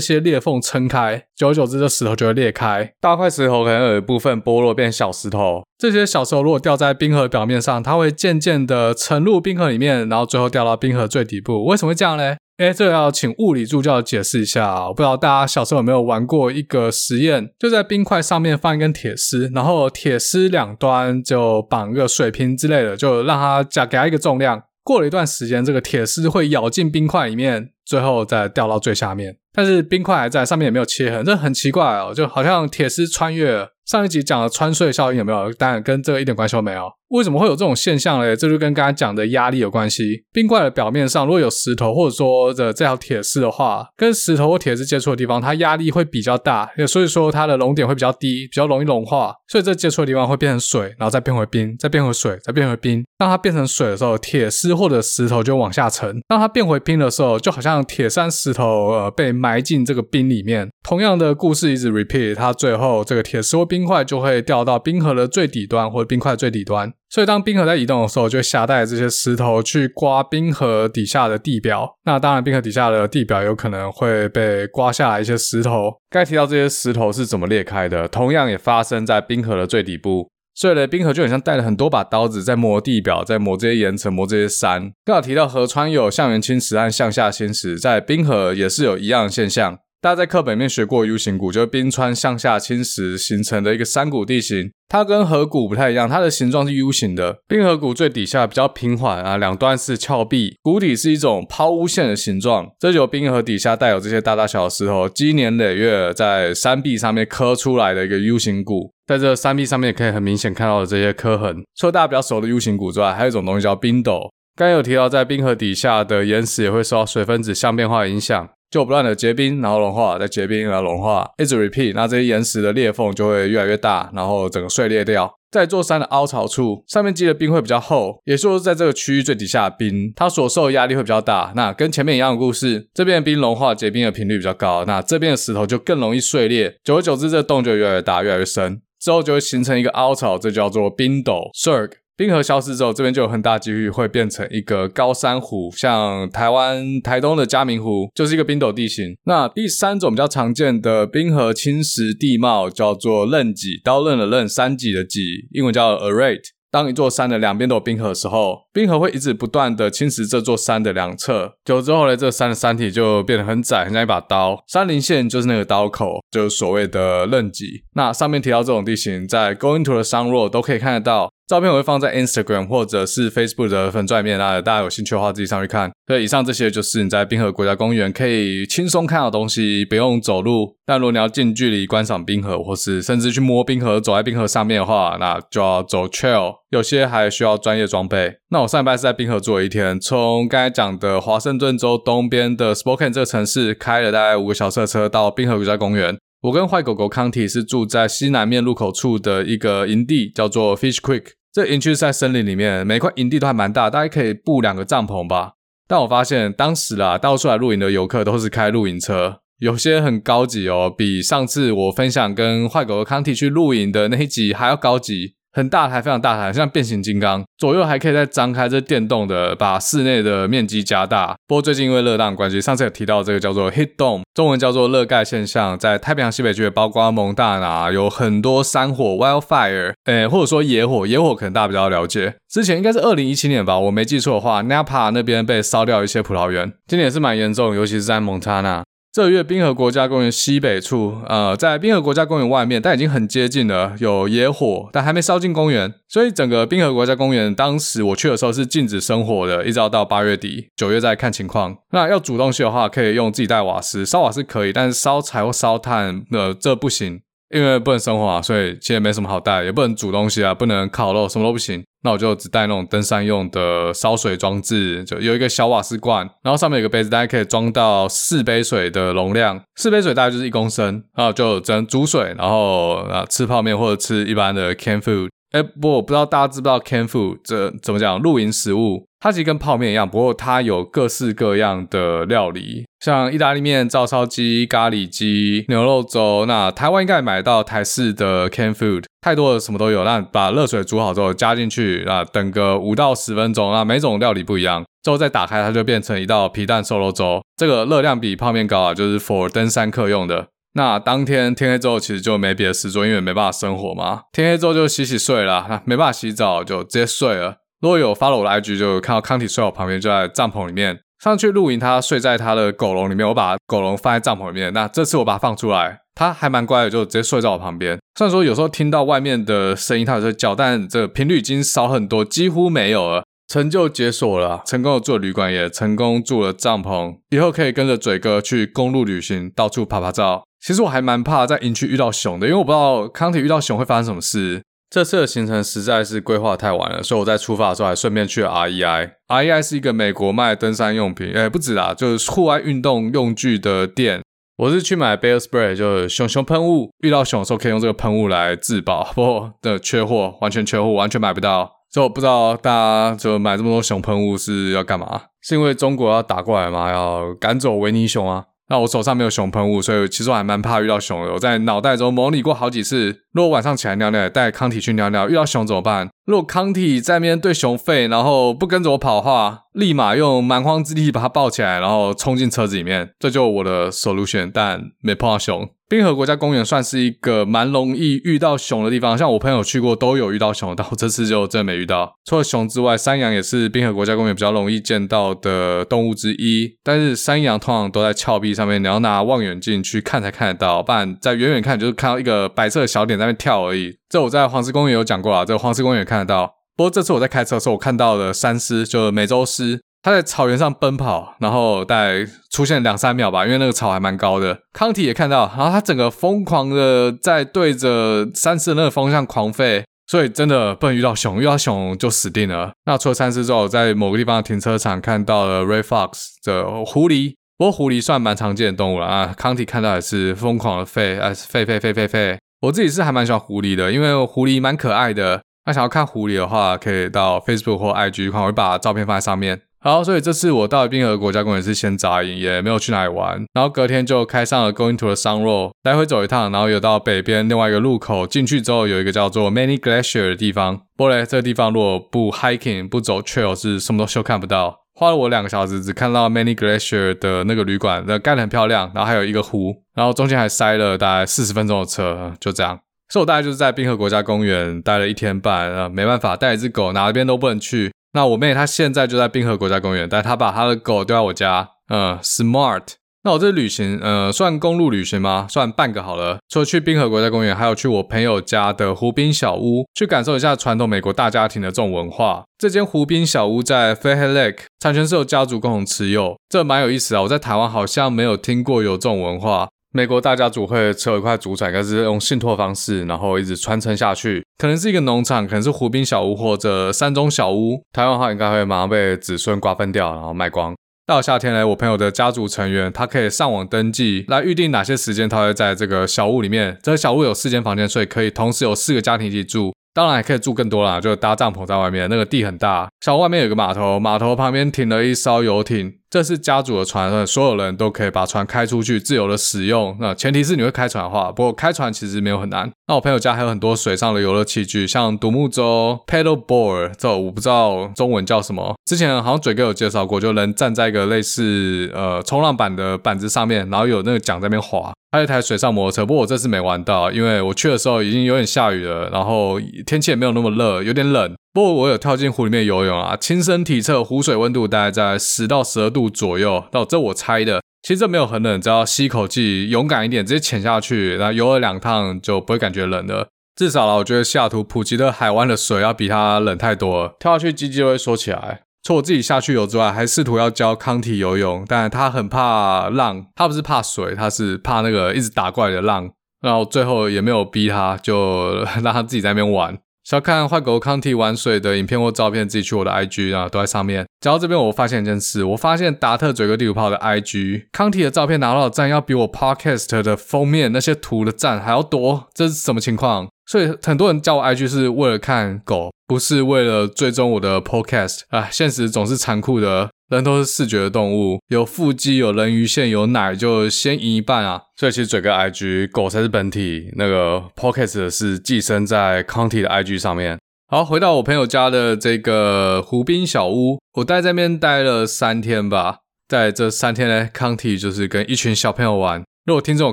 [0.00, 1.22] 些裂缝撑开。
[1.36, 2.92] 久而久之，这石头就会裂开。
[3.00, 5.62] 大块石头可能有一部分剥落变小石头。
[5.78, 11.66] 这些小石头如果掉在冰河表面上，它会渐渐的沉入冰河里面，然后最后掉到冰河最底部。
[11.66, 12.34] 为什么会这样呢？
[12.56, 14.86] 哎，这个要请物理助教解释一下。
[14.86, 24.62] 我不知道大家小时候有没有玩过一个实验，就在冰块上面放一根铁丝，然后铁丝两端就绑个水瓶之类的，就让它加给它一个重量。
[24.84, 29.36] 过了一段时间，这个铁丝会咬进冰块里面，最后再掉到最下面。
[29.52, 33.70] 但是冰块还在，上面也没有切痕，这很奇怪哦，就好像铁丝穿越了。
[33.86, 35.52] 上一集讲的穿隧效应有没有？
[35.54, 36.88] 当然跟这个一点关系都没有。
[37.14, 38.34] 为什么会有这种现象呢？
[38.34, 40.24] 这就跟刚才讲的压力有关系。
[40.32, 49.32] 冰块的表面上如果有石头，或者说的这条铁丝的话，跟石头或铁丝接触的地方，它压力会比较大，也所以说它的熔点会比较低，比较容易融化。
[49.46, 53.04] 所以这接触的地方会变成水，然后再变回冰，再变回水，再变回冰。
[53.16, 60.68] 当它变成水的时候，铁丝或者石头就往下沉；当它变回冰的时候，就好像铁山石头呃被埋进这个冰里面。
[60.82, 66.92] 同样的故事一直 repeat，它最后这个铁丝或冰块就会掉到冰河的最底端，或者冰块最底端。
[67.14, 71.96] 所以当冰河在移动的时候，就会携带这些石头去刮冰河底下的地表。
[72.06, 75.92] 那当然，冰河底下的地表有可能会被刮下来一些石头。
[76.10, 80.28] 该提到这些石头是怎么裂开的，同样也发生在冰河的最底部。
[80.56, 84.90] 所以呢，冰河就很像带了很多把刀子在磨地表，在磨这些岩层，磨这些山。
[85.04, 89.78] 刚好提到河川有向源侵蚀和向下侵蚀，在冰河也是有一样的现象。
[90.04, 94.70] 大家在课本里面学过 U 型谷，就是冰川向下侵蚀形成的一个山谷地形。
[94.86, 97.38] 它跟河谷不太一样，它的形状是 U 型的。
[97.48, 102.68] 冰河谷最底下比较平缓啊，两端是峭壁，谷底是一种抛物线的形状。
[102.78, 108.92] 这就冰河底下带有这些大大小小石头，积年累月在山壁上面刻出来的一个 U 型谷。
[109.06, 111.64] 在这山壁上面可以很明显看到的这些刻痕。
[111.74, 114.30] 除了大家比较熟的 U 型谷之外，还有一种东西叫冰斗。
[114.54, 118.50] 刚有提到，在冰河底下的岩石也会受到水分子相变化影响。
[118.70, 121.92] 就不断的结冰，然后融化，再结冰，然后融化，一直 repeat。
[121.94, 125.32] 那这些岩石的裂缝就会越来越大，然后整个碎裂掉。
[125.50, 131.52] 在座山的凹槽处，上面积的冰会比较厚，也就是，在这个区域最底下的冰，它所受的压力会比较大。
[131.54, 136.74] 那跟前面一样的故事，这边的冰融化结冰的频率比较高，那这边的石头就更容易碎裂。
[136.82, 142.03] 久而久之，这个洞就越来越大，越来越深，之后就会形成一个凹槽，这叫做冰斗 （cirque）。
[142.16, 149.16] 冰河消失之后，这边就有很大几率会变成一个高山湖，像台湾台东的嘉明湖，就是一个冰斗地形。
[149.24, 156.54] 那第三种比较常见的冰河侵蚀地貌叫做刃脊，刀刃的刃，山脊的脊，英文叫 Arete。
[156.70, 161.54] 当一座山的两边都有冰河的时候，冰河会一直不断的侵蚀这座山的两侧。
[161.64, 164.60] 久之后呢，这山的山体就变得很窄，很像一把刀。
[164.66, 167.84] 山林线就是那个刀口，就是所谓的刃脊。
[167.94, 171.30] 那上面提到这种地形，在 Going to the Sunroad 都可以看得到。
[171.46, 175.92] 照片我会放在 Instagram 或者是 Facebook 的粉钻里面，那大家有兴趣的话自己上去看。
[176.06, 180.76] 所以以上这些就是你在冰河国家公园可以轻松看到东西，不用走路。
[180.86, 188.36] 但如果你要近距离观赏冰河，或是甚至去摸冰河、走在冰河上面的话，那就要走 Trail，有些还需要专业装备。
[188.48, 196.16] 那我上礼拜是在冰河住了一天，从刚才讲的华盛顿州东边的 Spokane 这个城市开了大概五个小时的车到冰河国家公园。
[196.44, 201.24] 我跟坏狗狗康体是住在西南面路口处的一个营地，叫做 Fish Creek。
[201.50, 205.52] 这营区在森林里面，每块营地都还蛮大，大概可以布两个帐篷吧。
[205.88, 215.36] 但我发现当时啦，到处来露营的游客都是开露营车，有些很高级哦，比上次我分享跟坏狗狗康体去露营的那一集还要高级。
[215.54, 221.36] 很大台，非常大台，像变形金刚，左右还可以再张开，这电动的，把室内的面积加大。
[221.46, 232.34] 不过最近因为热浪关系，上次有提到这个叫做 Heat Dome，中文叫做热盖现象，在太平洋西北区，包括蒙大拿，有很多山火 （wildfire），诶，或者说野火，野火可能大家比较了解。
[232.50, 238.82] 之前应该是二零一七年吧，我没记错的话，Napa 那边被烧掉一些葡萄园，今年也是蛮严重，尤其是在蒙大拿。
[239.14, 245.94] 这月，冰河国家公园西北处，呃，在冰河国家公园外面，但已经很接近了，有野火，但还没烧进公园。
[246.08, 251.76] 所以，整个冰河国家公园当时我去的时候是禁止生火的，一直要到八月底、九月再看情况。
[251.92, 257.20] 那要煮东西的话，可以用自己带瓦斯，烧瓦斯可以，但是烧柴或烧炭，呃，这不行。
[257.54, 261.82] 因为不能生火啊，所以其实没什么好带，也不能煮东西啊，不能烤肉，什么都不行。
[262.02, 269.58] 那我就只带那种登山用的烧水装置，就有一个小瓦斯罐，然后上面有个杯子，大概可以装到四杯水的容量。
[269.76, 275.28] 四杯水大概就是一公升，然后就只能煮水，然后啊吃泡面或者吃一般的 can food。
[275.54, 278.20] 哎，不，我不知道大家知不知道 can food 这怎么讲？
[278.20, 279.06] 露营食物。
[279.20, 286.44] 它其实跟泡面一样，不过它有各式各样的料理，像意大利面、照烧鸡、咖喱鸡、牛肉粥。
[286.46, 290.02] 那台湾应该买到台式的 can food，太多了，什么都有。
[290.02, 297.40] 那把热水煮好之后加进去，啊，等个五到十分钟，那每种料理不一样，之后再打开，它就变成一道皮蛋瘦肉粥。
[297.56, 300.48] 这个热量比泡面高啊，就是 for 登山客用的。
[300.74, 304.22] 那当天天黑之后，其实就没别的事做，因为没办法生火嘛。
[304.32, 307.58] 天黑之后就洗洗睡了，没办法洗澡就直接睡了。
[307.80, 310.98] 如果有发了我的 IG，就看到康体睡我旁边，就在帐篷里面。
[311.22, 314.72] 上去露营，他睡在他的狗笼里面，我把狗笼放在帐篷里面。
[314.72, 317.98] 那这次我把它放出来，他还蛮乖的，就直接睡在我旁边。
[318.18, 323.22] 虽然说有时候听到外面的声音，他有在叫，但这个频率已经少很多，几乎没有了。
[323.46, 327.18] 成就解锁了，成功的住了旅馆，也成功住了帐篷。
[327.30, 330.44] 以后可以跟着嘴哥去公路旅行，到处拍拍照。
[330.64, 334.62] 其实我还蛮怕在营区遇到熊的，因为我不知道康体遇到熊会发生什么事。
[334.88, 339.10] 这次的行程实在是规划太晚了，所以我在出发的时候还顺便去了 REI。
[339.28, 344.22] REI 是一个美国卖登山用品，诶，不止啦，就是户外运动用具的店。
[344.56, 349.04] 我是去买 Bear Spray，就是熊熊喷雾，遇到熊的时候可以用这个喷雾来自保。
[349.14, 351.70] 不过的缺货，完全缺货，完全买不到。
[351.90, 355.24] 所以我不知道大家就买这么多熊喷雾是要干嘛？
[355.42, 356.90] 是因为中国要打过来吗？
[356.90, 358.46] 要赶走维尼熊啊？
[358.74, 361.32] 那我手上没有熊喷雾，所以其实我还蛮怕遇到熊的。
[361.32, 366.10] 我在脑袋中模拟过好几次，如果晚上起来尿尿，带康体去尿尿，遇到熊怎么办？
[366.26, 374.50] 如果康体在那边对熊吠，然后不跟着我跑的话，立马用蛮荒之力把它抱起来，然后冲进车子里面，这就我的 solution。
[374.52, 375.68] 但没碰到熊。
[375.86, 382.16] 冰河国家公园算是一个蛮容易遇到熊的地方，像我朋友去过都有遇到熊，但我这次就真的没遇到。
[382.24, 386.74] 除了熊之外，山羊也是冰河国家公园比较容易见到的动物之一。
[386.82, 393.94] 但是山羊通常都在峭壁上面，你要拿望远镜去看才看得到，不然在远远看就是看到一个白色的小点在那跳而已。
[394.08, 396.54] 这我在黄石公园有讲过啊，这个黄石公园也看得到。
[396.76, 399.80] 不过这次我在开车的时候，我看到了山狮，就是美洲狮。
[400.04, 404.58] 他在草原上奔跑，然后大概出现两三秒吧，因为那个草还蛮高的。
[404.70, 412.72] 康体也看到，然后他整个疯狂的在对着山狮那个方向狂吠，所以真的不能遇到熊，遇到熊就死定了。
[412.84, 419.32] 那除了山狮之后，在某个地方的停车场看到了 Red Fox 的狐狸，不过狐狸算蛮常见的动物了啊。
[419.34, 422.36] 康体看到也是疯狂的吠，哎，吠吠吠吠吠。
[422.60, 425.40] 我自己是还蛮喜欢狐狸的，因为狐狸蛮可爱的。
[425.64, 429.62] 那想要看狐狸的话，可以到 Facebook 或 IG 看，我会把照片放在上面。
[429.84, 440.78] 好，所以这次我到冰河国家公园是先扎营，也没有去哪里玩，然后隔天就开上了 Going to the Sunroad，来回走一趟，然后有到北边另外一个路口进去之后，有一个叫做 Many Glacier 的地方。
[440.96, 444.80] 不过嘞，这个地方如果不 hiking 不走 trail 是什么都修看不到。
[444.94, 452.80] 花了我两个小时，只看到 Many Glacier 的那个旅馆，那盖得很漂亮，然后还有一个湖，然后中间还塞了大概四十分钟的车，就这样。
[453.10, 457.92] 所以我大概就是在滨河国家公园待了一天半，呃，没办法，带一只狗哪边都不能去。
[458.14, 462.94] 那我妹她现在就在滨河国家公园，但她把她的狗丢在我家，嗯，smart。
[463.26, 465.46] 那我这旅行，呃，算公路旅行吗？
[465.48, 466.38] 算半个好了。
[466.50, 472.44] 除了去滨河国家公园，还有去我朋友家的湖滨小屋，去感受一下传统美国大家庭的这种文化。
[472.58, 477.22] 这间湖滨小屋在 Fairhead Lake，产权是由家族共同持有，这蛮有意思啊。
[477.22, 479.70] 我在台湾好像没有听过有这种文化。
[479.96, 484.44] 美国大家族会持有一块祖产，应该是用信托方式，然后一直传承下去。
[484.58, 487.80] 可能是一个农场，可能是湖滨小屋或者山中小屋。
[487.92, 490.74] 台湾话，应该会马上被子孙瓜分掉，然后卖光。
[491.06, 496.76] 到夏天呢，我朋友的家族成员，他可以上网登记来预定哪些时间他会在这个小屋里面。
[496.82, 499.72] 这个小屋有四间房间，所以可以同时有四个家庭一起住。
[499.94, 502.10] 当然还可以住更多啦，就搭帐篷在外面。
[502.10, 505.98] 那个地很大，小屋外面有个码头，码头旁边停了一艘游艇。
[506.14, 509.96] 这是家族的船，所有人都可以把船开出去，自由的使用。
[509.98, 512.70] 那前提是你会开船的话，不过开船其实没有很难。
[512.86, 518.76] 那我朋友家还有很多水上的游乐器具，像独木舟 （paddle board），这我不知道中文叫什么。
[518.84, 524.92] 之前好像嘴哥有介绍过，就能站在一个类似呃冲浪板的板子上面，然后有那个桨在那边滑。
[525.14, 531.32] 还有一台水上摩托车，不过我这次没玩到，因为我去的时候已经有点下雨了，然后天气也没有那么热，有点冷。
[531.52, 537.62] 不过我有跳进湖里面游泳啊，亲身体测湖水温度大概在十到十二度左右，到这我猜的。
[537.82, 543.28] 其实这没有很冷，只要吸口气，勇敢一点，直接潜下去，然后游了两趟就不会感觉冷了。
[543.54, 548.62] 至少啦，我觉得西雅图普吉的海湾的水要比它冷太多了，跳下去鸡鸡都会缩起来。
[548.84, 556.10] 除我自己下去游之外，还试图要教康体游泳，但他很怕浪，他不是怕水，他是怕那个一直打过来的浪。
[556.42, 559.78] 然后最后也没有逼他，就让他自己在那边玩。
[560.04, 564.06] 想要看坏狗康体玩水的影片或照片，自己去我的 IG 啊，都在上面。
[564.20, 573.30] 讲到这边，我发现一件事，我发现达特嘴哥第五炮的 IG 康体的照片拿到的赞，要比我 Podcast 的封面那些图的赞还要多，这是什么情况？
[573.46, 578.20] 所以很多人叫我 IG 是为了看狗，不是为了追踪我的 Podcast。
[578.28, 579.90] 啊，现实总是残酷的。
[580.10, 584.60] 人都是视觉的动物，有腹肌、有人鱼线、有奶，就先赢一半啊！
[584.76, 590.38] 所以其实嘴哥 IG 狗才是本体，那个 Podcast 是寄生在康体的 IG 上面。
[590.68, 596.00] 好，回到我朋友家的这个湖滨小屋，我待在那边待了三天吧。
[596.28, 599.24] 在这三天呢，康体就是跟一群小朋友玩。
[599.46, 599.92] 如果听众有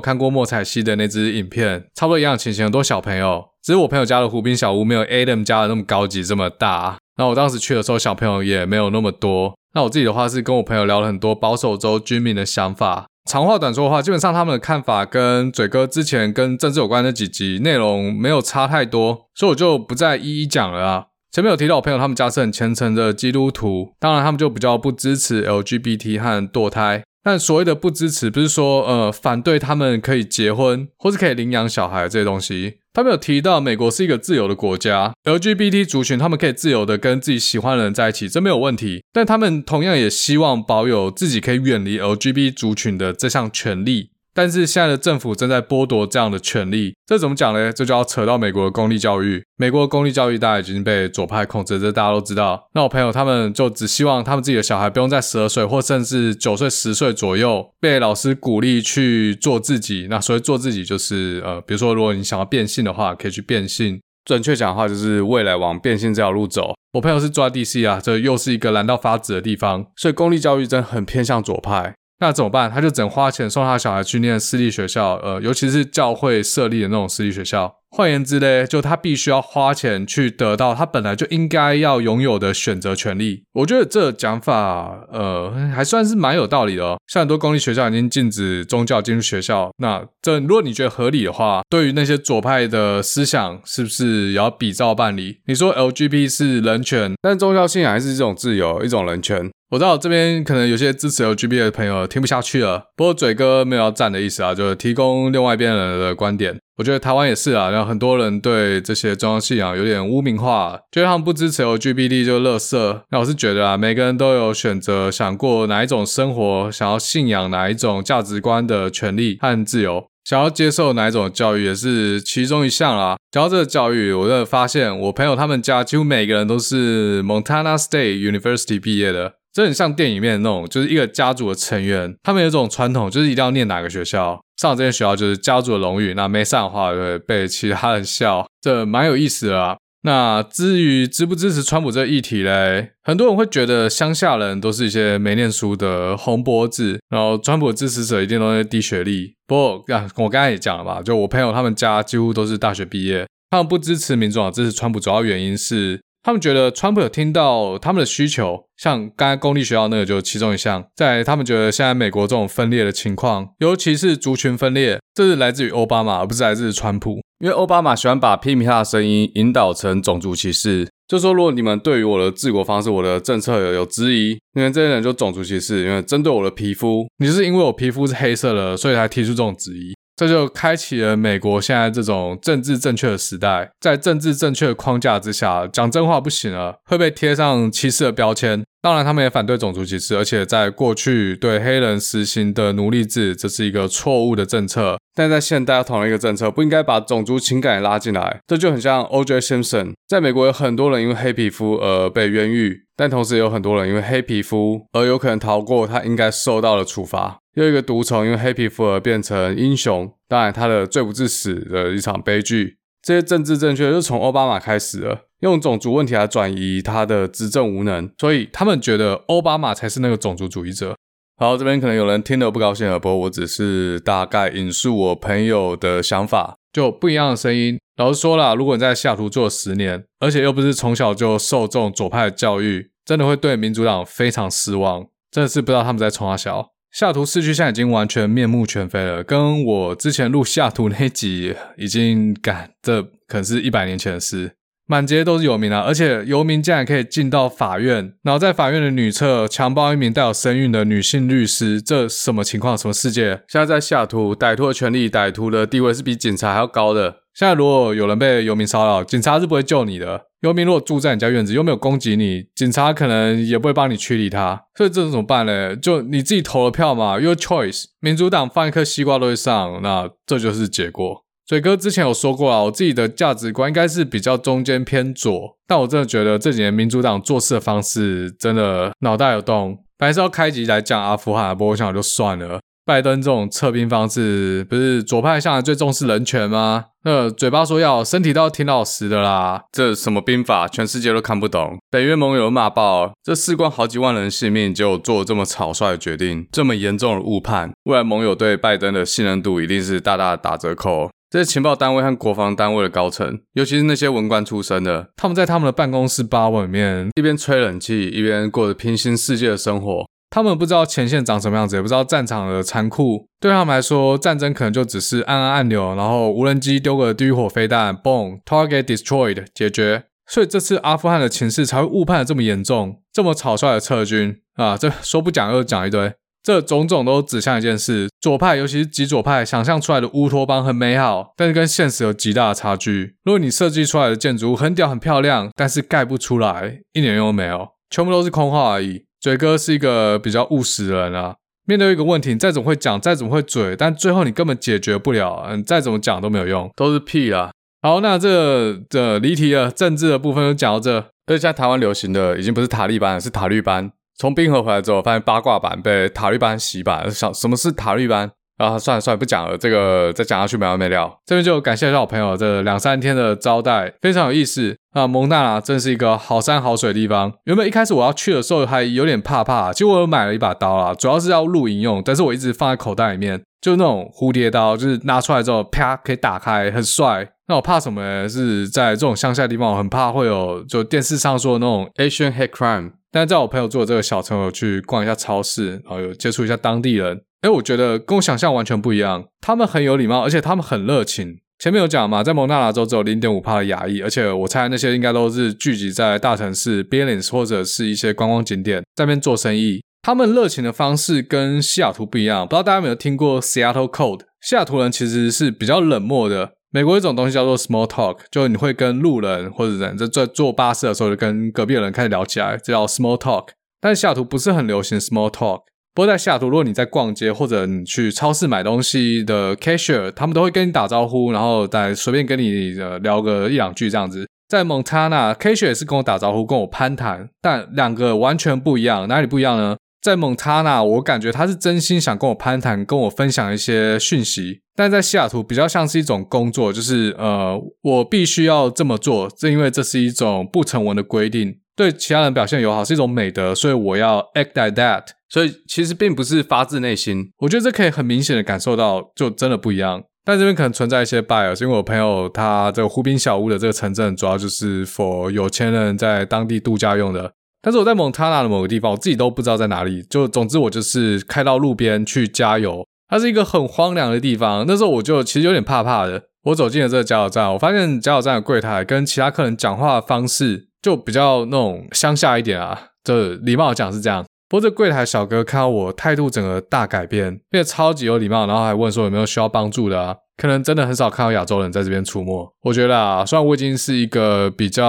[0.00, 3.44] 看过莫彩希的那支影片，差不多一样情形，很多小朋友。
[3.62, 6.96] 只是我朋友家的湖滨小屋没有 Adam 家的那么高级，这么大。
[7.18, 9.54] 那我当时去的时候，小朋友也没有那么多。
[9.74, 13.04] 那我自己的话是跟我朋友聊了很多保守州居民的想法。
[13.30, 21.06] 长话短说的话，基本上他们的看法跟嘴哥之前跟政治有关的那几集内容没有差太多，所以我就不再一一讲了啊。
[21.30, 27.04] 前面有提到我朋友他们家是很虔诚的基督徒，当然他们就比较不支持 LGBT 和堕胎。
[27.22, 32.78] 但所谓的不支持，不是说呃反对他们可以结婚或是可以领养小孩这些东西。
[32.92, 39.02] 他们有提到美国是一个自由的国家，LGBT 族群他们可以自由的跟自己喜欢的人在一起，这没有问题。
[39.12, 44.10] 但他们同样也希望保有自己可以远离 LGBT 族群的这项权利。
[44.34, 47.72] 但是现在的政府正在剥夺这样的权利，这怎么讲呢？
[47.72, 49.44] 这就要扯到美国的公立教育。
[49.56, 52.68] 美国的公立教育大家已经被左派控制，这大家都知道。
[52.74, 60.06] 那我朋友他们就只希望他们自己的小孩不用在十二岁或甚至九岁、十岁左右被老师鼓励去做自己。
[60.08, 64.00] 那所谓做自己，就是呃，比如说如果你想要变性的话，可以去变性。
[64.24, 66.74] 准确讲的话，就是未来往变性这条路走。
[66.92, 71.94] 我朋友是住在 DC 啊，这又是一个蓝到发紫的地方，所以公立教育真的很偏向左派。
[72.22, 72.70] 那怎么办？
[72.70, 77.74] 他就只能花钱送他小孩去念私立学校，呃，尤其是教会设立的那种私立学校。
[77.90, 83.42] 换言之呢，就他必须要花钱去得到他本来就应该要拥有的选择权利。
[83.54, 86.96] 我觉得这讲法，呃，还算是蛮有道理的哦。
[87.08, 95.38] 像很多公立学校已经禁止宗教进入学校，那这如果你觉得合理的话，对于那些左派的思想，是不是也要比照办理？
[95.46, 99.50] 你说 LGBT 是人权，但宗教信仰还是一种自由，一种人权。
[99.72, 106.58] 我知道这边可能有些支持 LGBT 的朋友听不下去了，不过嘴哥没有要战的意思啊，就是提供另外一边人的观点。
[106.76, 113.00] 我觉得台湾也是啊，然后很多人对这些宗教信仰有点污名化，觉得他们不支持 LGBT 就垃圾。
[113.10, 123.16] 那我是觉得啊，每个人都有选择想过哪一种生活，想要信仰哪一种价值观的权利和自由，想要接受哪一种教育也是其中一项啦。
[123.30, 129.32] 讲到这个教育，我真的发现我朋友他们家几乎每个人都是 Montana State University 毕业的。
[129.52, 139.76] 这很像电影里面的那种，就是一个家族的成员，他们有一种传统，就是一定要念哪个学校，上了这间学校就是家族的荣誉，那没上的话就会被其他人笑，这蛮有意思的啊。
[140.04, 149.34] 那至于支不支持川普这议题嘞，很多人会觉得乡下人都是一些没念书的红脖子，然后川普的支持者一定都是低学历。
[149.46, 160.84] 不过，啊，我刚才也讲了吧，就我朋友他们家几乎都是大学毕业，他们不支持民主党，支持川普，主要原因是他们觉得川普有听到他们的需求，像刚才公立学校那个就是其中一项。
[160.94, 167.20] 在他们觉得现在美国这种分裂的情况，尤其是族群分裂，这是来自于奥巴马，而不是来自川普。
[167.40, 179.92] 因为奥巴马喜欢把批评他的声音引导成种族歧视，就说如果你们对于我的治国方式、我的政策有有质疑，你们这些人就种族歧视，因为针对我的皮肤，你是因为我皮肤是黑色的，所以才提出这种质疑，
[180.22, 188.62] 这就开启了美国现在这种政治正确的时代，在政治正确的框架之下，讲真话不行了，会被贴上歧视的标签。
[188.80, 194.96] 当然，他们也反对种族歧视，而且在过去对黑人实行的奴隶制，这是一个错误的政策。
[195.12, 198.40] 但在现代同一个政策，不应该把种族情感也拉进来。
[198.46, 199.40] 这就很像 O.J.
[199.40, 207.38] Simpson，在美国有很多人因为黑皮肤而被冤狱，但同时也有很多人因为黑皮肤而有可能逃过他应该受到的处罚。
[207.54, 212.78] 又一个毒虫因为黑皮肤而变成英雄，当然他的罪不至死的一场悲剧。
[213.02, 215.26] 这些政治正确就从奥巴马开始了。
[215.40, 220.96] 用种族问题来转移他的执政无能，所以他们觉得奥巴马才是那个种族主义者。
[221.36, 227.76] 好，这边可能有人听得不高兴了，不过我只是大概引述我朋友的想法，就不一样的声音。
[227.96, 235.06] 老实说啦，如果你在西雅图做十年，而且又不是从小就受这种左派的教育，真的会对民主党非常失望。
[235.32, 236.70] 真的是不知道他们在冲啥小。
[236.92, 244.52] 下图市区现在已经完全面目全非了，跟我之前录下图那集已经赶，这可能是一百年前的事。
[244.92, 252.76] 满街都是游民啊，而且游民竟然可以进到法院，然后在法院的女厕强暴一名带有身孕的女性律师，这什么情况？
[252.76, 253.40] 什么世界？
[253.48, 257.22] 现在在西雅图，歹徒的权利、歹徒的地位是比警察还要高的。
[257.32, 260.26] 现在如果有人被游民骚扰，警察是不会救你的。
[260.42, 264.64] 游民如果住在你家院子，又没有攻击你，警察可能也不会帮你驱离他。
[264.76, 265.74] 所以这怎么办呢？
[265.74, 267.84] 就你自己投了票嘛，Your choice。
[268.00, 271.24] 民主党放一颗西瓜都会上，那这就是结果。
[271.52, 279.76] 水哥之前有说过啊，我自己的价值观应该是比较中间偏左，但我真的觉得这几年民主党做事的方式真的脑袋有洞。
[279.98, 282.58] 本来是要开集来讲阿富汗，不过我想就算了。
[282.86, 286.86] 拜登这种撤兵方式，不是左派向来最重视人权吗？
[287.04, 289.64] 那嘴巴说要，身体都要挺老实的啦。
[289.72, 291.76] 这什么兵法，全世界都看不懂。
[291.90, 301.10] 北约盟友骂爆，这事关好几万人性命，就做这么草率的决定，这么严重的误判，未来盟友对拜登的信任度一定是大大打折扣。
[301.32, 310.06] 这些情报单位和国防单位的高层，尤其是那些文官出身的，他们在他们的办公室 bubble 里面，一边吹冷气，一边过着平行世界的生活。
[310.28, 313.26] 他们不知道前线长什么样子，也不知道战场的残酷。
[313.40, 320.04] 对他们来说，战争可能就只是按按按钮，然后无人机丢个地狱火飞弹，boom，target destroyed，解决。
[320.26, 324.76] 所以这次阿富汗的情势才会误判的这么严重，这么草率的撤军啊！
[324.76, 326.12] 这说不讲又讲一堆。
[326.42, 333.14] 这种种都指向一件事：左派，尤其是极左派，想象出来的乌托邦很美好，但是跟现实有极大的差距。
[333.24, 339.04] 如果你设计出来的建筑物很屌、很漂亮，但是盖不出来，一点用都没有，全部都是空话而已。
[339.20, 347.52] 嘴哥是一个比较务实的人啊，面对一个问题，你再怎么会讲，再怎么会嘴，但最后你根本解决不了，你再怎么讲都没有用，都是屁啊。
[347.82, 350.96] 好，那这个、这离题了，政治的部分就讲到这。
[351.26, 353.92] 而且现在台湾流行的已经不是塔利班，是塔绿班。
[354.18, 357.10] 从冰河回来之后，发现八卦版被塔利班洗版。
[357.10, 358.30] 想什么是塔利班？
[358.58, 359.58] 啊，算了算了，不讲了。
[359.58, 361.18] 这个再讲下去没完没了。
[361.26, 365.08] 这边就感谢一下我朋友这两三天的招待，非常有意思啊。
[365.08, 367.32] 蒙大拿真是一个好山好水的地方。
[367.44, 377.28] 原本一开始我要去的时候还有点怕怕，结果我买了一把刀啦，主要是要露营用，但是我一直放在口袋里面，就那种蝴蝶刀，就是拿出来之后啪可以打开，很帅。
[377.48, 378.28] 那我怕什么呢？
[378.28, 382.92] 是在这种乡下地方，我很怕会有就电视上说的那种 Asian hate crime。
[383.12, 389.26] 但在我朋友做的这个小城，我去逛一下超市，然后有接触一下当地人，哎，我觉得跟我想象完全不一样。
[389.40, 391.36] 他们很有礼貌，而且他们很热情。
[391.58, 399.82] 前面有讲嘛，在蒙大拿州只有零点五帕的亚裔，而且我猜那些应该都是聚集在大城市 Billings 或者是一些观光景点，在那边做生意。
[400.02, 404.22] 他们热情的方式跟西雅图不一样，不知道大家有没有听过 Seattle Code？
[404.40, 406.54] 西雅图人其实是比较冷漠的。
[406.74, 413.48] 美国一种东西叫做 small talk，就你会跟路人或者人在坐坐巴士的时候，就跟隔壁的人开始聊起来，这叫 small talk。
[413.78, 415.60] 但是西雅图不是很流行 small talk。
[415.94, 424.26] 不过在下图，如果你在逛街或者你去超市买东西的 cashier，他们都会跟你打招呼，然后再随便跟你呃聊个一两句这样子。
[424.48, 429.06] 在 Montana，cashier 也是跟我打招呼，跟我攀谈，但两个完全不一样。
[429.06, 429.76] 哪里不一样呢？
[430.02, 434.60] 在蒙塔纳，我感觉他是真心想跟我攀谈，跟我分享一些讯息。
[434.74, 445.04] 但在西雅图比较像是一种工作，就是呃，我必须要这么做，正因为这是一种不成文的规定，对其他人表现友好是一种美德，所以我要 act like that。
[445.28, 447.30] 所以其实并不是发自内心。
[447.38, 450.02] 我觉得这可以很明显的感受到，就真的不一样。
[450.24, 457.32] 但这边可能存在一些 bias，因为我朋友他这个湖滨小屋的这个城镇，主要就是 for 有钱人在当地度假用的。
[457.62, 460.02] 但是我在蒙塔纳的某个地方，我自己都不知道在哪里。
[460.10, 464.64] 就总之我就是开到路边去加油，它是一个很荒凉的地方。
[464.66, 466.24] 那时候我就其实有点怕怕的。
[466.46, 474.24] 我走进了这个加油站，我发现加油站的柜台跟其他客人讲话的方式就比较那种乡下一点啊，就礼貌讲是这样。
[474.48, 480.16] 不过这柜台小哥看到我态度整个大改变，变得超级有礼貌，然后还问说有没有需要帮助的啊？
[480.36, 482.52] 可能真的很少看到亚洲人在这边出没。
[482.64, 484.84] 我觉得啊，虽然我已经是一个比较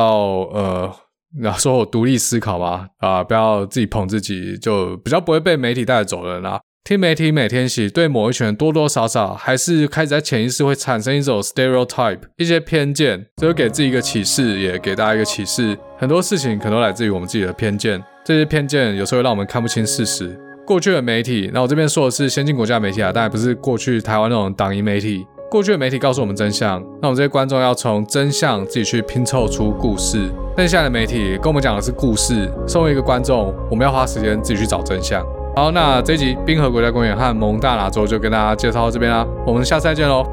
[0.52, 0.92] 呃，
[1.40, 6.60] 你要说我独立思考吧，啊，不要自己捧自己，就比较不会被媒体带走人啊。
[6.84, 15.78] 听媒体每天洗，对某一群人多多少少还是开始在潜意识会产生一种 stereotype，一些偏见，这就给自己一个启示，也给大家一个启示。
[15.98, 18.04] 很多事情可能都来自于我们自己的偏见。
[18.26, 20.38] 这些偏见有时候会让我们看不清事实。
[20.68, 25.26] 过去的媒体，那我这边说的是先进国家媒体啊，当然不是过去台湾那种党营媒体。
[25.54, 30.28] 过去的媒体告诉我们真相，那我们这些观众要从真相自己去拼凑出故事。
[30.58, 35.24] 但现在的媒体跟我们讲的是故事，身为一个观众，我们要花时间自己去找真相。
[35.56, 40.26] 好，那这一集冰河国家公园和蒙大拿州就跟大家介绍到这边啦，我们下次再见喽。